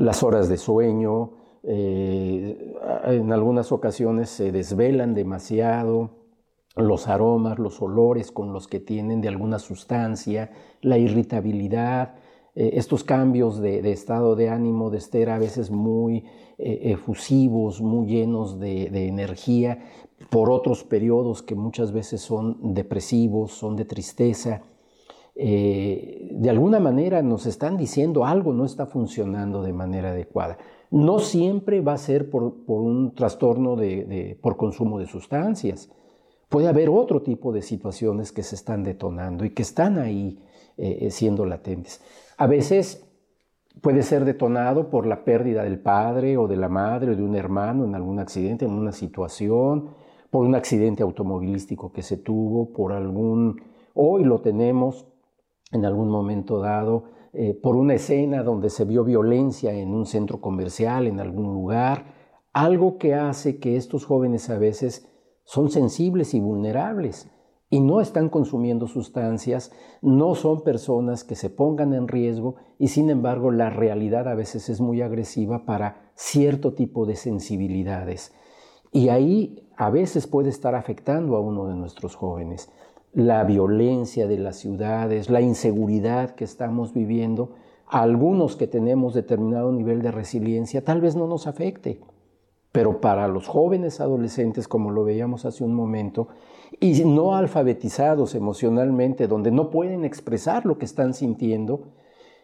las 0.00 0.22
horas 0.22 0.48
de 0.48 0.56
sueño, 0.56 1.32
eh, 1.62 2.74
en 3.04 3.32
algunas 3.32 3.70
ocasiones 3.70 4.30
se 4.30 4.50
desvelan 4.50 5.14
demasiado, 5.14 6.10
los 6.74 7.06
aromas, 7.06 7.58
los 7.58 7.82
olores 7.82 8.32
con 8.32 8.54
los 8.54 8.66
que 8.66 8.80
tienen 8.80 9.20
de 9.20 9.28
alguna 9.28 9.58
sustancia, 9.58 10.52
la 10.80 10.96
irritabilidad, 10.96 12.14
eh, 12.54 12.70
estos 12.74 13.04
cambios 13.04 13.60
de, 13.60 13.92
estado 13.92 14.36
de 14.36 14.48
ánimo, 14.48 14.88
de 14.88 14.98
estar 14.98 15.28
a 15.28 15.38
veces 15.38 15.70
muy 15.70 16.24
eh, 16.56 16.80
efusivos, 16.84 17.82
muy 17.82 18.06
llenos 18.06 18.58
de, 18.58 18.88
de, 18.88 19.06
energía, 19.06 19.84
por 20.30 20.50
otros 20.50 20.82
periodos 20.82 21.42
que 21.42 21.54
muchas 21.54 21.92
veces 21.92 22.22
son 22.22 22.72
depresivos, 22.72 23.52
son 23.52 23.76
de 23.76 23.84
tristeza. 23.84 24.62
Eh, 25.42 26.28
de 26.32 26.50
alguna 26.50 26.80
manera 26.80 27.22
nos 27.22 27.46
están 27.46 27.78
diciendo 27.78 28.26
algo 28.26 28.52
no 28.52 28.66
está 28.66 28.84
funcionando 28.84 29.62
de 29.62 29.72
manera 29.72 30.10
adecuada. 30.10 30.58
No 30.90 31.18
siempre 31.18 31.80
va 31.80 31.94
a 31.94 31.98
ser 31.98 32.28
por, 32.28 32.56
un 32.66 33.14
trastorno 33.14 33.74
de, 33.74 34.38
por 34.42 34.58
consumo 34.58 34.98
de 34.98 35.06
sustancias. 35.06 35.90
Puede 36.50 36.68
haber 36.68 36.90
otro 36.90 37.22
tipo 37.22 37.52
de 37.52 37.62
situaciones 37.62 38.32
que 38.32 38.42
se 38.42 38.54
están 38.54 38.84
detonando 38.84 39.46
y 39.46 39.50
que 39.50 39.62
están 39.62 39.98
ahí 39.98 40.44
eh, 40.76 40.98
eh, 41.00 41.10
siendo 41.10 41.46
latentes. 41.46 42.02
A 42.36 42.46
veces 42.46 43.06
puede 43.80 44.02
ser 44.02 44.26
detonado 44.26 44.90
por 44.90 45.06
la 45.06 45.24
pérdida 45.24 45.64
del 45.64 45.78
padre 45.78 46.36
o 46.36 46.48
de 46.48 46.56
la 46.56 46.68
madre 46.68 47.12
o 47.12 47.16
de 47.16 47.22
un 47.22 47.34
hermano 47.34 47.86
en 47.86 47.94
algún 47.94 48.18
accidente, 48.18 48.66
en 48.66 48.72
una 48.72 48.92
situación, 48.92 49.88
por 50.28 50.44
un 50.44 50.54
accidente 50.54 51.02
automovilístico 51.02 51.92
que 51.92 52.02
se 52.02 52.18
tuvo, 52.18 52.74
por 52.74 52.92
algún, 52.92 53.62
hoy 53.94 54.24
lo 54.24 54.42
tenemos 54.42 55.06
en 55.70 55.84
algún 55.84 56.08
momento 56.08 56.58
dado, 56.58 57.04
eh, 57.32 57.54
por 57.54 57.76
una 57.76 57.94
escena 57.94 58.42
donde 58.42 58.70
se 58.70 58.84
vio 58.84 59.04
violencia 59.04 59.72
en 59.72 59.94
un 59.94 60.06
centro 60.06 60.40
comercial, 60.40 61.06
en 61.06 61.20
algún 61.20 61.52
lugar, 61.54 62.06
algo 62.52 62.98
que 62.98 63.14
hace 63.14 63.58
que 63.60 63.76
estos 63.76 64.04
jóvenes 64.04 64.50
a 64.50 64.58
veces 64.58 65.08
son 65.44 65.70
sensibles 65.70 66.34
y 66.34 66.40
vulnerables 66.40 67.30
y 67.70 67.80
no 67.80 68.00
están 68.00 68.28
consumiendo 68.28 68.88
sustancias, 68.88 69.70
no 70.02 70.34
son 70.34 70.64
personas 70.64 71.22
que 71.22 71.36
se 71.36 71.50
pongan 71.50 71.94
en 71.94 72.08
riesgo 72.08 72.56
y 72.78 72.88
sin 72.88 73.10
embargo 73.10 73.52
la 73.52 73.70
realidad 73.70 74.26
a 74.26 74.34
veces 74.34 74.68
es 74.68 74.80
muy 74.80 75.00
agresiva 75.02 75.64
para 75.64 76.10
cierto 76.14 76.74
tipo 76.74 77.06
de 77.06 77.14
sensibilidades. 77.14 78.34
Y 78.92 79.08
ahí 79.08 79.70
a 79.76 79.88
veces 79.90 80.26
puede 80.26 80.48
estar 80.48 80.74
afectando 80.74 81.36
a 81.36 81.40
uno 81.40 81.68
de 81.68 81.76
nuestros 81.76 82.16
jóvenes. 82.16 82.72
La 83.12 83.42
violencia 83.44 84.26
de 84.28 84.38
las 84.38 84.56
ciudades, 84.56 85.30
la 85.30 85.40
inseguridad 85.40 86.30
que 86.30 86.44
estamos 86.44 86.94
viviendo, 86.94 87.54
a 87.88 88.02
algunos 88.02 88.54
que 88.54 88.68
tenemos 88.68 89.14
determinado 89.14 89.72
nivel 89.72 90.00
de 90.00 90.12
resiliencia 90.12 90.84
tal 90.84 91.00
vez 91.00 91.16
no 91.16 91.26
nos 91.26 91.48
afecte, 91.48 92.00
pero 92.70 93.00
para 93.00 93.26
los 93.26 93.48
jóvenes 93.48 94.00
adolescentes, 94.00 94.68
como 94.68 94.92
lo 94.92 95.02
veíamos 95.02 95.44
hace 95.44 95.64
un 95.64 95.74
momento, 95.74 96.28
y 96.78 97.04
no 97.04 97.34
alfabetizados 97.34 98.36
emocionalmente, 98.36 99.26
donde 99.26 99.50
no 99.50 99.70
pueden 99.70 100.04
expresar 100.04 100.64
lo 100.64 100.78
que 100.78 100.84
están 100.84 101.12
sintiendo, 101.12 101.88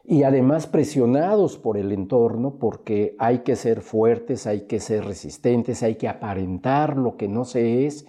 y 0.02 0.24
además 0.24 0.66
presionados 0.66 1.58
por 1.58 1.76
el 1.76 1.92
entorno, 1.92 2.56
porque 2.58 3.14
hay 3.18 3.40
que 3.40 3.54
ser 3.54 3.82
fuertes, 3.82 4.48
hay 4.48 4.62
que 4.62 4.80
ser 4.80 5.04
resistentes, 5.04 5.84
hay 5.84 5.94
que 5.94 6.08
aparentar 6.08 6.96
lo 6.96 7.16
que 7.16 7.28
no 7.28 7.44
se 7.44 7.86
es, 7.86 8.06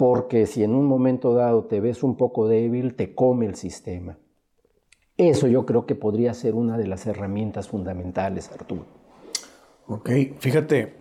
porque 0.00 0.46
si 0.46 0.64
en 0.64 0.74
un 0.74 0.86
momento 0.86 1.34
dado 1.34 1.64
te 1.64 1.78
ves 1.78 2.02
un 2.02 2.16
poco 2.16 2.48
débil, 2.48 2.94
te 2.94 3.14
come 3.14 3.44
el 3.44 3.54
sistema. 3.54 4.16
Eso 5.18 5.46
yo 5.46 5.66
creo 5.66 5.84
que 5.84 5.94
podría 5.94 6.32
ser 6.32 6.54
una 6.54 6.78
de 6.78 6.86
las 6.86 7.06
herramientas 7.06 7.68
fundamentales, 7.68 8.50
Arturo. 8.50 8.86
Ok, 9.88 10.08
fíjate, 10.38 10.94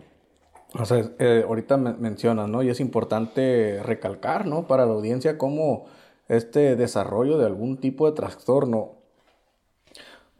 o 0.78 0.84
sea, 0.84 1.12
eh, 1.18 1.46
ahorita 1.48 1.78
mencionas, 1.78 2.50
¿no? 2.50 2.62
Y 2.62 2.68
es 2.68 2.82
importante 2.82 3.82
recalcar, 3.84 4.46
¿no? 4.46 4.68
Para 4.68 4.86
la 4.86 4.92
audiencia 4.92 5.38
cómo 5.38 5.86
este 6.28 6.76
desarrollo 6.76 7.38
de 7.38 7.46
algún 7.46 7.78
tipo 7.78 8.06
de 8.06 8.18
trastorno 8.18 8.96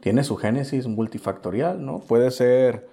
tiene 0.00 0.22
su 0.22 0.36
génesis 0.36 0.86
multifactorial, 0.86 1.82
¿no? 1.82 2.00
Puede 2.00 2.30
ser 2.30 2.90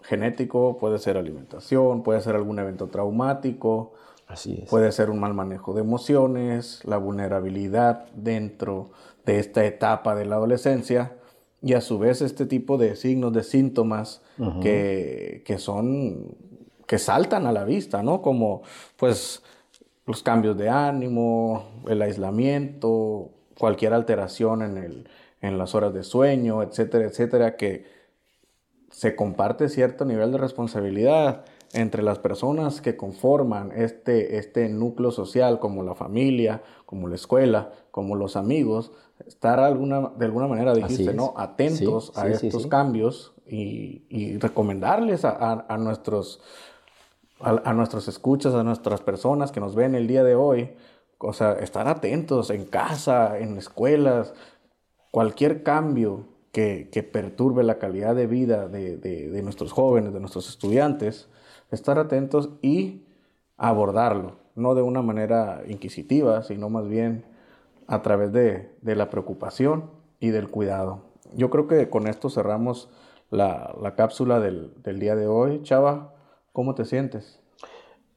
genético, 0.00 0.78
puede 0.78 0.98
ser 0.98 1.18
alimentación, 1.18 2.02
puede 2.02 2.22
ser 2.22 2.34
algún 2.34 2.58
evento 2.58 2.86
traumático, 2.86 3.92
Así 4.26 4.60
es. 4.62 4.68
puede 4.68 4.90
ser 4.92 5.10
un 5.10 5.20
mal 5.20 5.34
manejo 5.34 5.72
de 5.72 5.82
emociones, 5.82 6.80
la 6.84 6.96
vulnerabilidad 6.96 8.06
dentro 8.14 8.90
de 9.24 9.38
esta 9.38 9.64
etapa 9.64 10.14
de 10.14 10.24
la 10.24 10.36
adolescencia 10.36 11.16
y 11.62 11.74
a 11.74 11.80
su 11.80 11.98
vez 11.98 12.22
este 12.22 12.46
tipo 12.46 12.76
de 12.76 12.96
signos, 12.96 13.32
de 13.32 13.42
síntomas 13.42 14.22
que, 14.60 15.42
que 15.44 15.58
son 15.58 16.36
que 16.86 16.98
saltan 16.98 17.46
a 17.46 17.52
la 17.52 17.64
vista, 17.64 18.02
¿no? 18.02 18.22
Como 18.22 18.62
pues 18.96 19.42
los 20.06 20.22
cambios 20.22 20.56
de 20.56 20.68
ánimo, 20.68 21.82
el 21.88 22.00
aislamiento, 22.00 23.30
cualquier 23.58 23.92
alteración 23.92 24.62
en, 24.62 24.76
el, 24.76 25.08
en 25.40 25.58
las 25.58 25.74
horas 25.74 25.92
de 25.92 26.04
sueño, 26.04 26.62
etcétera, 26.62 27.06
etcétera, 27.06 27.56
que 27.56 27.84
se 28.90 29.16
comparte 29.16 29.68
cierto 29.68 30.04
nivel 30.04 30.30
de 30.32 30.38
responsabilidad 30.38 31.44
entre 31.76 32.02
las 32.02 32.18
personas 32.18 32.80
que 32.80 32.96
conforman 32.96 33.72
este, 33.72 34.38
este 34.38 34.68
núcleo 34.68 35.10
social, 35.10 35.58
como 35.58 35.82
la 35.82 35.94
familia, 35.94 36.62
como 36.84 37.08
la 37.08 37.14
escuela, 37.14 37.70
como 37.90 38.16
los 38.16 38.36
amigos, 38.36 38.92
estar 39.26 39.60
alguna, 39.60 40.12
de 40.16 40.24
alguna 40.24 40.48
manera, 40.48 40.74
dijiste, 40.74 41.14
¿no? 41.14 41.34
Atentos 41.36 42.12
a 42.16 42.28
estos 42.28 42.66
cambios 42.66 43.34
y, 43.46 44.38
recomendarles 44.38 45.24
a 45.24 45.76
nuestros 45.78 46.40
a, 47.40 47.72
nuestros 47.74 48.08
escuchas, 48.08 48.54
a 48.54 48.62
nuestras 48.62 49.00
personas 49.00 49.52
que 49.52 49.60
nos 49.60 49.74
ven 49.74 49.94
el 49.94 50.06
día 50.06 50.24
de 50.24 50.34
hoy, 50.34 50.70
o 51.18 51.32
sea, 51.32 51.52
estar 51.52 51.88
atentos 51.88 52.50
en 52.50 52.64
casa, 52.64 53.38
en 53.38 53.58
escuelas, 53.58 54.34
cualquier 55.10 55.62
cambio 55.62 56.24
que, 56.52 56.88
perturbe 57.12 57.62
la 57.62 57.78
calidad 57.78 58.14
de 58.14 58.26
vida 58.26 58.68
de, 58.68 59.40
nuestros 59.42 59.72
jóvenes, 59.72 60.14
de 60.14 60.20
nuestros 60.20 60.48
estudiantes, 60.48 61.28
estar 61.70 61.98
atentos 61.98 62.50
y 62.62 63.02
abordarlo, 63.56 64.36
no 64.54 64.74
de 64.74 64.82
una 64.82 65.02
manera 65.02 65.62
inquisitiva, 65.68 66.42
sino 66.42 66.68
más 66.70 66.88
bien 66.88 67.24
a 67.86 68.02
través 68.02 68.32
de, 68.32 68.70
la 68.82 69.10
preocupación 69.10 69.90
y 70.20 70.30
del 70.30 70.48
cuidado. 70.48 71.02
Yo 71.34 71.50
creo 71.50 71.66
que 71.66 71.88
con 71.88 72.06
esto 72.06 72.30
cerramos 72.30 72.88
la, 73.30 73.94
cápsula 73.96 74.40
del, 74.40 74.72
del 74.82 74.98
día 74.98 75.16
de 75.16 75.26
hoy. 75.26 75.62
Chava, 75.62 76.16
¿Cómo 76.56 76.74
te 76.74 76.86
sientes? 76.86 77.38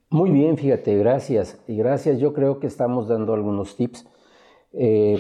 Muy 0.10 0.32
bien, 0.32 0.56
fíjate, 0.56 0.96
gracias. 0.96 1.62
Y 1.68 1.76
gracias, 1.76 2.20
yo 2.20 2.32
creo 2.32 2.62
que 2.62 2.68
estamos 2.68 3.10
dando 3.10 3.34
algunos 3.34 3.76
tips. 3.76 4.08
Eh, 4.72 5.20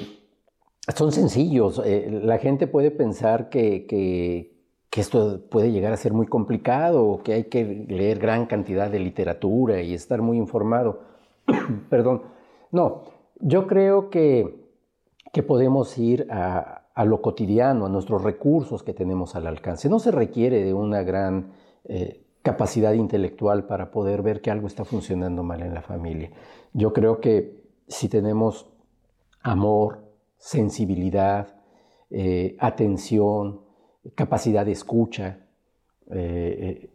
son 0.95 1.11
sencillos. 1.11 1.81
Eh, 1.83 2.21
la 2.23 2.37
gente 2.37 2.65
puede 2.65 2.91
pensar 2.91 3.49
que, 3.49 3.85
que, 3.87 4.58
esto 4.97 5.41
puede 5.49 5.71
llegar 5.71 5.93
a 5.93 5.97
ser 5.97 6.13
muy 6.13 6.27
complicado 6.27 7.05
o 7.05 7.23
que 7.23 7.33
hay 7.33 7.43
que 7.45 7.85
leer 7.87 8.19
gran 8.19 8.45
cantidad 8.45 8.89
de 8.89 8.99
literatura 8.99 9.81
y 9.81 9.93
estar 9.93 10.21
muy 10.21 10.37
informado. 10.37 11.01
Perdón. 11.89 12.23
No, 12.71 13.03
yo 13.39 13.67
creo 13.67 14.09
que, 14.09 14.67
que 15.31 15.43
podemos 15.43 15.97
ir 15.97 16.27
a, 16.31 16.85
a, 16.93 17.05
lo 17.05 17.21
cotidiano, 17.21 17.85
a 17.85 17.89
nuestros 17.89 18.23
recursos 18.23 18.83
que 18.83 18.93
tenemos 18.93 19.35
al 19.35 19.47
alcance. 19.47 19.89
No 19.89 19.99
se 19.99 20.11
requiere 20.11 20.63
de 20.63 20.73
una 20.73 21.03
gran... 21.03 21.53
Eh, 21.85 22.25
capacidad 22.41 22.93
intelectual 22.93 23.65
para 23.65 23.91
poder 23.91 24.21
ver 24.21 24.41
que 24.41 24.51
algo 24.51 24.67
está 24.67 24.85
funcionando 24.85 25.43
mal 25.43 25.61
en 25.61 25.73
la 25.73 25.81
familia. 25.81 26.31
Yo 26.73 26.93
creo 26.93 27.19
que 27.19 27.63
si 27.87 28.07
tenemos 28.07 28.71
amor, 29.41 30.05
sensibilidad, 30.37 31.59
eh, 32.09 32.55
atención, 32.59 33.61
capacidad 34.15 34.65
de 34.65 34.71
escucha, 34.71 35.39
eh, 36.11 36.89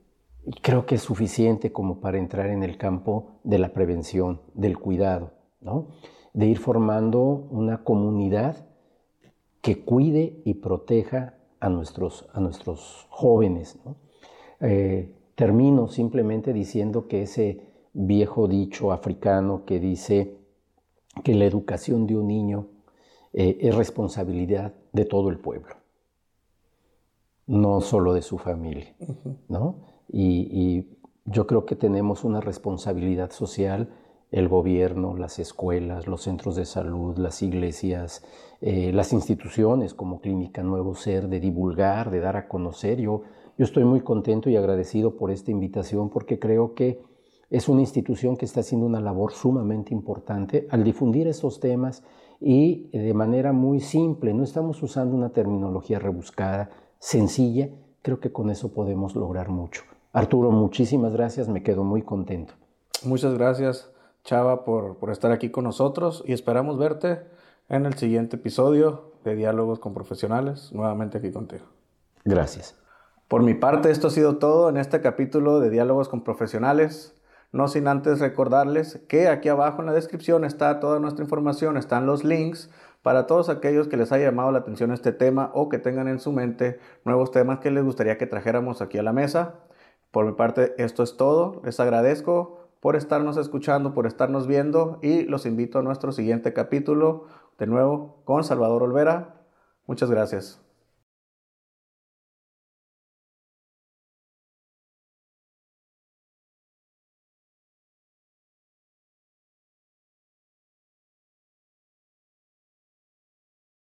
eh, 0.46 0.52
creo 0.62 0.86
que 0.86 0.96
es 0.96 1.02
suficiente 1.02 1.72
como 1.72 2.00
para 2.00 2.18
entrar 2.18 2.50
en 2.50 2.62
el 2.62 2.76
campo 2.76 3.38
de 3.44 3.58
la 3.58 3.72
prevención, 3.72 4.40
del 4.54 4.78
cuidado, 4.78 5.32
¿no? 5.60 5.88
de 6.32 6.46
ir 6.46 6.58
formando 6.58 7.20
una 7.22 7.84
comunidad 7.84 8.66
que 9.60 9.84
cuide 9.84 10.42
y 10.44 10.54
proteja 10.54 11.34
a 11.60 11.68
nuestros, 11.68 12.26
a 12.32 12.40
nuestros 12.40 13.06
jóvenes. 13.08 13.78
¿no? 13.84 13.96
Termino 15.34 15.88
simplemente 15.88 16.52
diciendo 16.52 17.08
que 17.08 17.22
ese 17.22 17.60
viejo 17.92 18.46
dicho 18.46 18.92
africano 18.92 19.64
que 19.64 19.80
dice 19.80 20.36
que 21.22 21.34
la 21.34 21.44
educación 21.44 22.06
de 22.06 22.16
un 22.16 22.28
niño 22.28 22.68
eh, 23.32 23.58
es 23.60 23.74
responsabilidad 23.74 24.74
de 24.92 25.04
todo 25.04 25.28
el 25.30 25.38
pueblo, 25.38 25.74
no 27.46 27.80
solo 27.80 28.14
de 28.14 28.22
su 28.22 28.38
familia, 28.38 28.94
¿no? 29.48 29.76
Y, 30.08 30.88
yo 31.26 31.46
creo 31.46 31.64
que 31.64 31.74
tenemos 31.74 32.22
una 32.22 32.42
responsabilidad 32.42 33.30
social, 33.30 33.88
el 34.30 34.46
gobierno, 34.46 35.16
las 35.16 35.38
escuelas, 35.38 36.06
los 36.06 36.20
centros 36.20 36.54
de 36.54 36.66
salud, 36.66 37.16
las 37.16 37.40
iglesias, 37.40 38.22
eh, 38.60 38.92
las 38.92 39.14
instituciones 39.14 39.94
como 39.94 40.20
Clínica 40.20 40.62
Nuevo 40.62 40.94
Ser, 40.94 41.28
de 41.28 41.40
divulgar, 41.40 42.10
de 42.10 42.20
dar 42.20 42.36
a 42.36 42.46
conocer. 42.46 43.00
Yo 43.00 43.22
yo 43.56 43.64
estoy 43.64 43.84
muy 43.84 44.00
contento 44.00 44.50
y 44.50 44.56
agradecido 44.56 45.16
por 45.16 45.30
esta 45.30 45.52
invitación 45.52 46.10
porque 46.10 46.40
creo 46.40 46.74
que 46.74 47.00
es 47.50 47.68
una 47.68 47.82
institución 47.82 48.36
que 48.36 48.46
está 48.46 48.60
haciendo 48.60 48.84
una 48.84 49.00
labor 49.00 49.32
sumamente 49.32 49.94
importante 49.94 50.66
al 50.70 50.82
difundir 50.82 51.28
estos 51.28 51.60
temas 51.60 52.02
y 52.40 52.88
de 52.88 53.14
manera 53.14 53.52
muy 53.52 53.78
simple. 53.78 54.34
No 54.34 54.42
estamos 54.42 54.82
usando 54.82 55.14
una 55.14 55.30
terminología 55.30 56.00
rebuscada, 56.00 56.70
sencilla. 57.04 57.68
Creo 58.00 58.18
que 58.18 58.32
con 58.32 58.48
eso 58.48 58.72
podemos 58.72 59.14
lograr 59.14 59.50
mucho. 59.50 59.82
Arturo, 60.14 60.50
muchísimas 60.50 61.12
gracias, 61.12 61.48
me 61.48 61.62
quedo 61.62 61.84
muy 61.84 62.00
contento. 62.00 62.54
Muchas 63.04 63.34
gracias, 63.34 63.90
Chava, 64.24 64.64
por, 64.64 64.96
por 64.96 65.10
estar 65.10 65.30
aquí 65.30 65.50
con 65.50 65.64
nosotros 65.64 66.24
y 66.26 66.32
esperamos 66.32 66.78
verte 66.78 67.20
en 67.68 67.84
el 67.84 67.94
siguiente 67.94 68.36
episodio 68.36 69.12
de 69.22 69.36
Diálogos 69.36 69.80
con 69.80 69.92
Profesionales, 69.92 70.70
nuevamente 70.72 71.18
aquí 71.18 71.30
contigo. 71.30 71.66
Gracias. 72.24 72.74
Por 73.28 73.42
mi 73.42 73.52
parte, 73.52 73.90
esto 73.90 74.06
ha 74.06 74.10
sido 74.10 74.38
todo 74.38 74.70
en 74.70 74.78
este 74.78 75.02
capítulo 75.02 75.60
de 75.60 75.68
Diálogos 75.68 76.08
con 76.08 76.24
Profesionales. 76.24 77.20
No 77.52 77.68
sin 77.68 77.86
antes 77.86 78.20
recordarles 78.20 79.04
que 79.08 79.28
aquí 79.28 79.50
abajo 79.50 79.80
en 79.80 79.86
la 79.86 79.92
descripción 79.92 80.44
está 80.44 80.80
toda 80.80 81.00
nuestra 81.00 81.22
información, 81.22 81.76
están 81.76 82.06
los 82.06 82.24
links 82.24 82.70
para 83.04 83.26
todos 83.26 83.50
aquellos 83.50 83.86
que 83.86 83.98
les 83.98 84.12
haya 84.12 84.24
llamado 84.24 84.50
la 84.50 84.60
atención 84.60 84.90
este 84.90 85.12
tema 85.12 85.50
o 85.52 85.68
que 85.68 85.78
tengan 85.78 86.08
en 86.08 86.18
su 86.18 86.32
mente 86.32 86.80
nuevos 87.04 87.30
temas 87.32 87.58
que 87.58 87.70
les 87.70 87.84
gustaría 87.84 88.16
que 88.16 88.26
trajéramos 88.26 88.80
aquí 88.80 88.96
a 88.96 89.02
la 89.02 89.12
mesa. 89.12 89.56
Por 90.10 90.24
mi 90.24 90.32
parte, 90.32 90.74
esto 90.78 91.02
es 91.02 91.18
todo. 91.18 91.60
Les 91.66 91.78
agradezco 91.80 92.60
por 92.80 92.96
estarnos 92.96 93.36
escuchando, 93.36 93.92
por 93.92 94.06
estarnos 94.06 94.46
viendo 94.46 95.00
y 95.02 95.24
los 95.24 95.44
invito 95.44 95.78
a 95.78 95.82
nuestro 95.82 96.12
siguiente 96.12 96.54
capítulo, 96.54 97.26
de 97.58 97.66
nuevo 97.66 98.22
con 98.24 98.42
Salvador 98.42 98.82
Olvera. 98.82 99.34
Muchas 99.86 100.10
gracias. 100.10 100.63